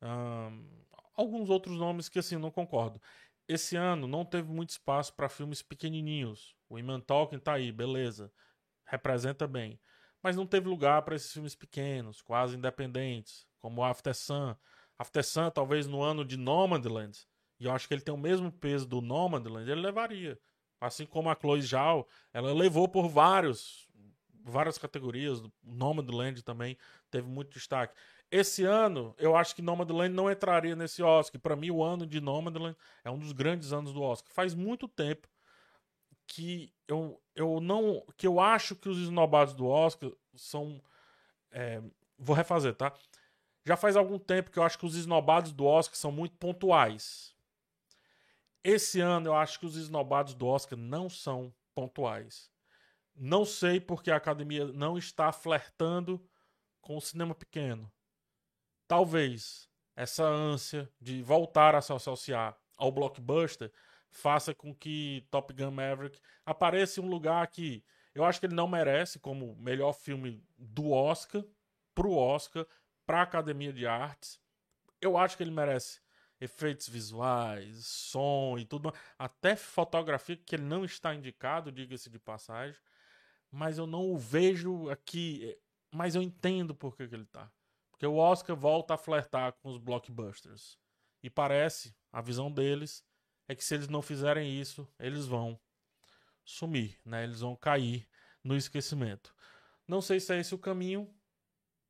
Um, 0.00 0.64
alguns 1.20 1.50
outros 1.50 1.76
nomes 1.76 2.08
que 2.08 2.18
assim 2.18 2.36
não 2.36 2.50
concordo. 2.50 3.00
Esse 3.46 3.76
ano 3.76 4.06
não 4.06 4.24
teve 4.24 4.48
muito 4.50 4.70
espaço 4.70 5.12
para 5.14 5.28
filmes 5.28 5.62
pequenininhos. 5.62 6.54
O 6.68 6.78
Iman 6.78 7.00
Tolkien 7.00 7.40
tá 7.40 7.54
aí, 7.54 7.72
beleza. 7.72 8.32
Representa 8.84 9.46
bem 9.46 9.80
mas 10.22 10.36
não 10.36 10.46
teve 10.46 10.68
lugar 10.68 11.02
para 11.02 11.16
esses 11.16 11.32
filmes 11.32 11.54
pequenos, 11.54 12.20
quase 12.20 12.56
independentes, 12.56 13.46
como 13.58 13.84
After 13.84 14.14
Sun. 14.14 14.54
After 14.98 15.24
Sun, 15.24 15.50
talvez 15.50 15.86
no 15.86 16.02
ano 16.02 16.24
de 16.24 16.36
Nomadland, 16.36 17.26
e 17.60 17.64
eu 17.64 17.72
acho 17.72 17.86
que 17.86 17.94
ele 17.94 18.02
tem 18.02 18.14
o 18.14 18.18
mesmo 18.18 18.50
peso 18.50 18.86
do 18.86 19.00
Nomadland, 19.00 19.70
ele 19.70 19.80
levaria. 19.80 20.38
Assim 20.80 21.06
como 21.06 21.28
a 21.28 21.34
Chloe 21.34 21.62
Zhao, 21.62 22.06
ela 22.32 22.52
levou 22.52 22.88
por 22.88 23.08
vários 23.08 23.88
várias 24.44 24.78
categorias, 24.78 25.42
Nomadland 25.62 26.42
também 26.42 26.78
teve 27.10 27.28
muito 27.28 27.50
destaque. 27.50 27.94
Esse 28.30 28.64
ano, 28.64 29.14
eu 29.18 29.34
acho 29.34 29.54
que 29.54 29.62
Nomadland 29.62 30.14
não 30.14 30.30
entraria 30.30 30.76
nesse 30.76 31.02
Oscar. 31.02 31.40
Para 31.40 31.56
mim, 31.56 31.70
o 31.70 31.82
ano 31.82 32.06
de 32.06 32.20
Nomadland 32.20 32.76
é 33.02 33.10
um 33.10 33.18
dos 33.18 33.32
grandes 33.32 33.72
anos 33.72 33.92
do 33.92 34.02
Oscar. 34.02 34.30
Faz 34.32 34.54
muito 34.54 34.86
tempo 34.86 35.26
que 36.26 36.72
eu, 36.86 37.20
eu 37.34 37.58
não. 37.60 38.04
que 38.16 38.26
eu 38.26 38.38
acho 38.38 38.76
que 38.76 38.88
os 38.88 38.98
esnobados 38.98 39.54
do 39.54 39.66
Oscar 39.66 40.10
são. 40.34 40.80
É, 41.50 41.80
vou 42.18 42.36
refazer, 42.36 42.74
tá? 42.74 42.92
Já 43.64 43.76
faz 43.76 43.96
algum 43.96 44.18
tempo 44.18 44.50
que 44.50 44.58
eu 44.58 44.62
acho 44.62 44.78
que 44.78 44.86
os 44.86 44.94
esnobados 44.94 45.52
do 45.52 45.64
Oscar 45.64 45.96
são 45.96 46.12
muito 46.12 46.36
pontuais. 46.36 47.34
Esse 48.62 49.00
ano 49.00 49.28
eu 49.28 49.34
acho 49.34 49.58
que 49.58 49.66
os 49.66 49.76
esnobados 49.76 50.34
do 50.34 50.46
Oscar 50.46 50.78
não 50.78 51.08
são 51.08 51.52
pontuais. 51.74 52.50
Não 53.14 53.44
sei 53.44 53.80
porque 53.80 54.10
a 54.10 54.16
academia 54.16 54.66
não 54.66 54.98
está 54.98 55.32
flertando 55.32 56.20
com 56.80 56.96
o 56.96 57.00
cinema 57.00 57.34
pequeno. 57.34 57.90
Talvez 58.88 59.68
essa 59.94 60.24
ânsia 60.24 60.90
de 60.98 61.22
voltar 61.22 61.74
a 61.74 61.82
se 61.82 61.92
associar 61.92 62.58
ao 62.76 62.90
blockbuster 62.90 63.70
faça 64.10 64.54
com 64.54 64.74
que 64.74 65.26
Top 65.30 65.52
Gun 65.52 65.70
Maverick 65.70 66.18
apareça 66.44 66.98
em 66.98 67.04
um 67.04 67.08
lugar 67.08 67.46
que 67.48 67.84
eu 68.14 68.24
acho 68.24 68.40
que 68.40 68.46
ele 68.46 68.54
não 68.54 68.66
merece 68.66 69.18
como 69.18 69.54
melhor 69.56 69.92
filme 69.92 70.42
do 70.56 70.90
Oscar, 70.90 71.44
pro 71.94 72.12
Oscar, 72.12 72.66
pra 73.06 73.22
Academia 73.22 73.72
de 73.72 73.86
Artes. 73.86 74.40
Eu 75.00 75.16
acho 75.16 75.36
que 75.36 75.42
ele 75.42 75.50
merece 75.50 76.00
efeitos 76.40 76.88
visuais, 76.88 77.84
som 77.84 78.56
e 78.58 78.64
tudo, 78.64 78.92
até 79.18 79.54
fotografia 79.54 80.36
que 80.36 80.56
ele 80.56 80.64
não 80.64 80.84
está 80.84 81.14
indicado, 81.14 81.70
diga-se 81.70 82.08
de 82.08 82.18
passagem, 82.18 82.80
mas 83.50 83.76
eu 83.76 83.86
não 83.86 84.10
o 84.10 84.16
vejo 84.16 84.88
aqui, 84.88 85.58
mas 85.92 86.14
eu 86.14 86.22
entendo 86.22 86.74
por 86.74 86.96
que, 86.96 87.06
que 87.06 87.14
ele 87.14 87.26
tá. 87.26 87.50
Porque 87.98 88.06
o 88.06 88.14
Oscar 88.14 88.54
volta 88.54 88.94
a 88.94 88.96
flertar 88.96 89.54
com 89.54 89.68
os 89.68 89.76
blockbusters. 89.76 90.78
E 91.20 91.28
parece, 91.28 91.96
a 92.12 92.22
visão 92.22 92.48
deles, 92.48 93.04
é 93.48 93.56
que 93.56 93.64
se 93.64 93.74
eles 93.74 93.88
não 93.88 94.00
fizerem 94.00 94.60
isso, 94.60 94.88
eles 95.00 95.26
vão 95.26 95.58
sumir, 96.44 96.96
né? 97.04 97.24
Eles 97.24 97.40
vão 97.40 97.56
cair 97.56 98.08
no 98.44 98.56
esquecimento. 98.56 99.34
Não 99.84 100.00
sei 100.00 100.20
se 100.20 100.32
é 100.32 100.38
esse 100.38 100.54
o 100.54 100.58
caminho 100.58 101.12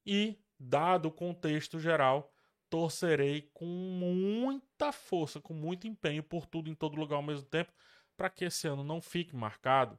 e, 0.06 0.42
dado 0.58 1.08
o 1.08 1.12
contexto 1.12 1.78
geral, 1.78 2.32
torcerei 2.70 3.42
com 3.52 3.66
muita 3.66 4.92
força, 4.92 5.42
com 5.42 5.52
muito 5.52 5.86
empenho 5.86 6.22
por 6.22 6.46
tudo 6.46 6.70
em 6.70 6.74
todo 6.74 6.96
lugar 6.96 7.16
ao 7.16 7.22
mesmo 7.22 7.44
tempo, 7.44 7.70
para 8.16 8.30
que 8.30 8.46
esse 8.46 8.66
ano 8.66 8.82
não 8.82 9.02
fique 9.02 9.36
marcado 9.36 9.98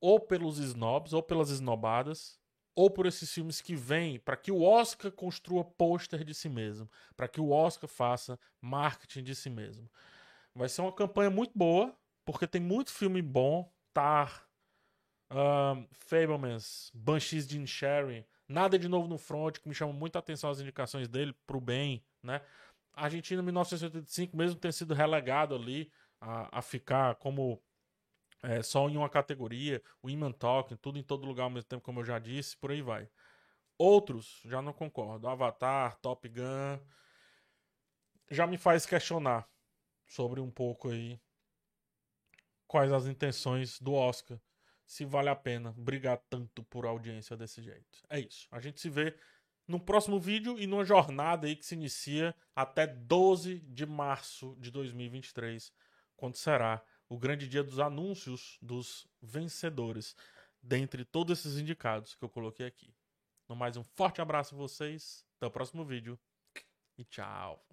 ou 0.00 0.18
pelos 0.18 0.58
snobs 0.58 1.12
ou 1.12 1.22
pelas 1.22 1.50
esnobadas, 1.50 2.40
ou 2.74 2.90
por 2.90 3.06
esses 3.06 3.32
filmes 3.32 3.60
que 3.60 3.74
vêm 3.74 4.18
para 4.18 4.36
que 4.36 4.50
o 4.50 4.62
Oscar 4.62 5.10
construa 5.12 5.64
pôster 5.64 6.24
de 6.24 6.34
si 6.34 6.48
mesmo, 6.48 6.90
para 7.16 7.28
que 7.28 7.40
o 7.40 7.50
Oscar 7.50 7.88
faça 7.88 8.38
marketing 8.60 9.22
de 9.22 9.34
si 9.34 9.50
mesmo. 9.50 9.90
Vai 10.54 10.68
ser 10.68 10.82
uma 10.82 10.92
campanha 10.92 11.30
muito 11.30 11.56
boa, 11.56 11.94
porque 12.24 12.46
tem 12.46 12.60
muito 12.60 12.90
filme 12.90 13.22
bom. 13.22 13.70
Tar, 13.94 14.48
um, 15.30 15.86
Fablemans, 15.92 16.90
Banshees 16.94 17.46
de 17.46 17.66
Sharing, 17.66 18.24
Nada 18.48 18.78
de 18.78 18.88
Novo 18.88 19.08
no 19.08 19.18
Front, 19.18 19.58
que 19.58 19.68
me 19.68 19.74
chama 19.74 19.92
muita 19.92 20.18
atenção 20.18 20.50
as 20.50 20.60
indicações 20.60 21.08
dele 21.08 21.34
pro 21.46 21.60
bem, 21.60 22.04
né? 22.22 22.40
Argentina 22.94 23.42
1985, 23.42 24.36
mesmo 24.36 24.58
ter 24.58 24.72
sido 24.72 24.92
relegado 24.92 25.54
ali 25.54 25.90
a, 26.20 26.58
a 26.58 26.62
ficar 26.62 27.14
como 27.16 27.62
é, 28.42 28.62
só 28.62 28.88
em 28.88 28.96
uma 28.96 29.08
categoria, 29.08 29.82
o 30.02 30.10
Iman 30.10 30.32
Talking, 30.32 30.76
tudo 30.76 30.98
em 30.98 31.02
todo 31.02 31.26
lugar 31.26 31.44
ao 31.44 31.50
mesmo 31.50 31.68
tempo, 31.68 31.84
como 31.84 32.00
eu 32.00 32.04
já 32.04 32.18
disse, 32.18 32.56
por 32.56 32.70
aí 32.70 32.82
vai. 32.82 33.08
Outros, 33.78 34.40
já 34.44 34.60
não 34.60 34.72
concordo. 34.72 35.28
Avatar, 35.28 35.96
Top 35.98 36.28
Gun, 36.28 36.78
já 38.30 38.46
me 38.46 38.58
faz 38.58 38.84
questionar 38.84 39.48
sobre 40.06 40.40
um 40.40 40.50
pouco 40.50 40.90
aí 40.90 41.20
quais 42.66 42.92
as 42.92 43.06
intenções 43.06 43.78
do 43.80 43.92
Oscar, 43.92 44.40
se 44.86 45.04
vale 45.04 45.28
a 45.28 45.36
pena 45.36 45.74
brigar 45.76 46.18
tanto 46.28 46.62
por 46.64 46.86
audiência 46.86 47.36
desse 47.36 47.62
jeito. 47.62 48.02
É 48.08 48.18
isso. 48.18 48.48
A 48.50 48.60
gente 48.60 48.80
se 48.80 48.88
vê 48.88 49.14
no 49.66 49.78
próximo 49.78 50.18
vídeo 50.18 50.58
e 50.58 50.66
numa 50.66 50.84
jornada 50.84 51.46
aí 51.46 51.54
que 51.54 51.64
se 51.64 51.74
inicia 51.74 52.34
até 52.54 52.86
12 52.86 53.60
de 53.60 53.86
março 53.86 54.56
de 54.58 54.70
2023, 54.70 55.72
quando 56.16 56.36
será 56.36 56.82
o 57.12 57.18
grande 57.18 57.46
dia 57.46 57.62
dos 57.62 57.78
anúncios 57.78 58.56
dos 58.62 59.06
vencedores, 59.20 60.16
dentre 60.62 61.04
todos 61.04 61.38
esses 61.38 61.58
indicados 61.58 62.14
que 62.14 62.24
eu 62.24 62.28
coloquei 62.28 62.64
aqui. 62.64 62.94
No 63.46 63.54
mais, 63.54 63.76
um 63.76 63.84
forte 63.84 64.22
abraço 64.22 64.54
a 64.54 64.58
vocês, 64.58 65.22
até 65.36 65.46
o 65.46 65.50
próximo 65.50 65.84
vídeo 65.84 66.18
e 66.96 67.04
tchau! 67.04 67.71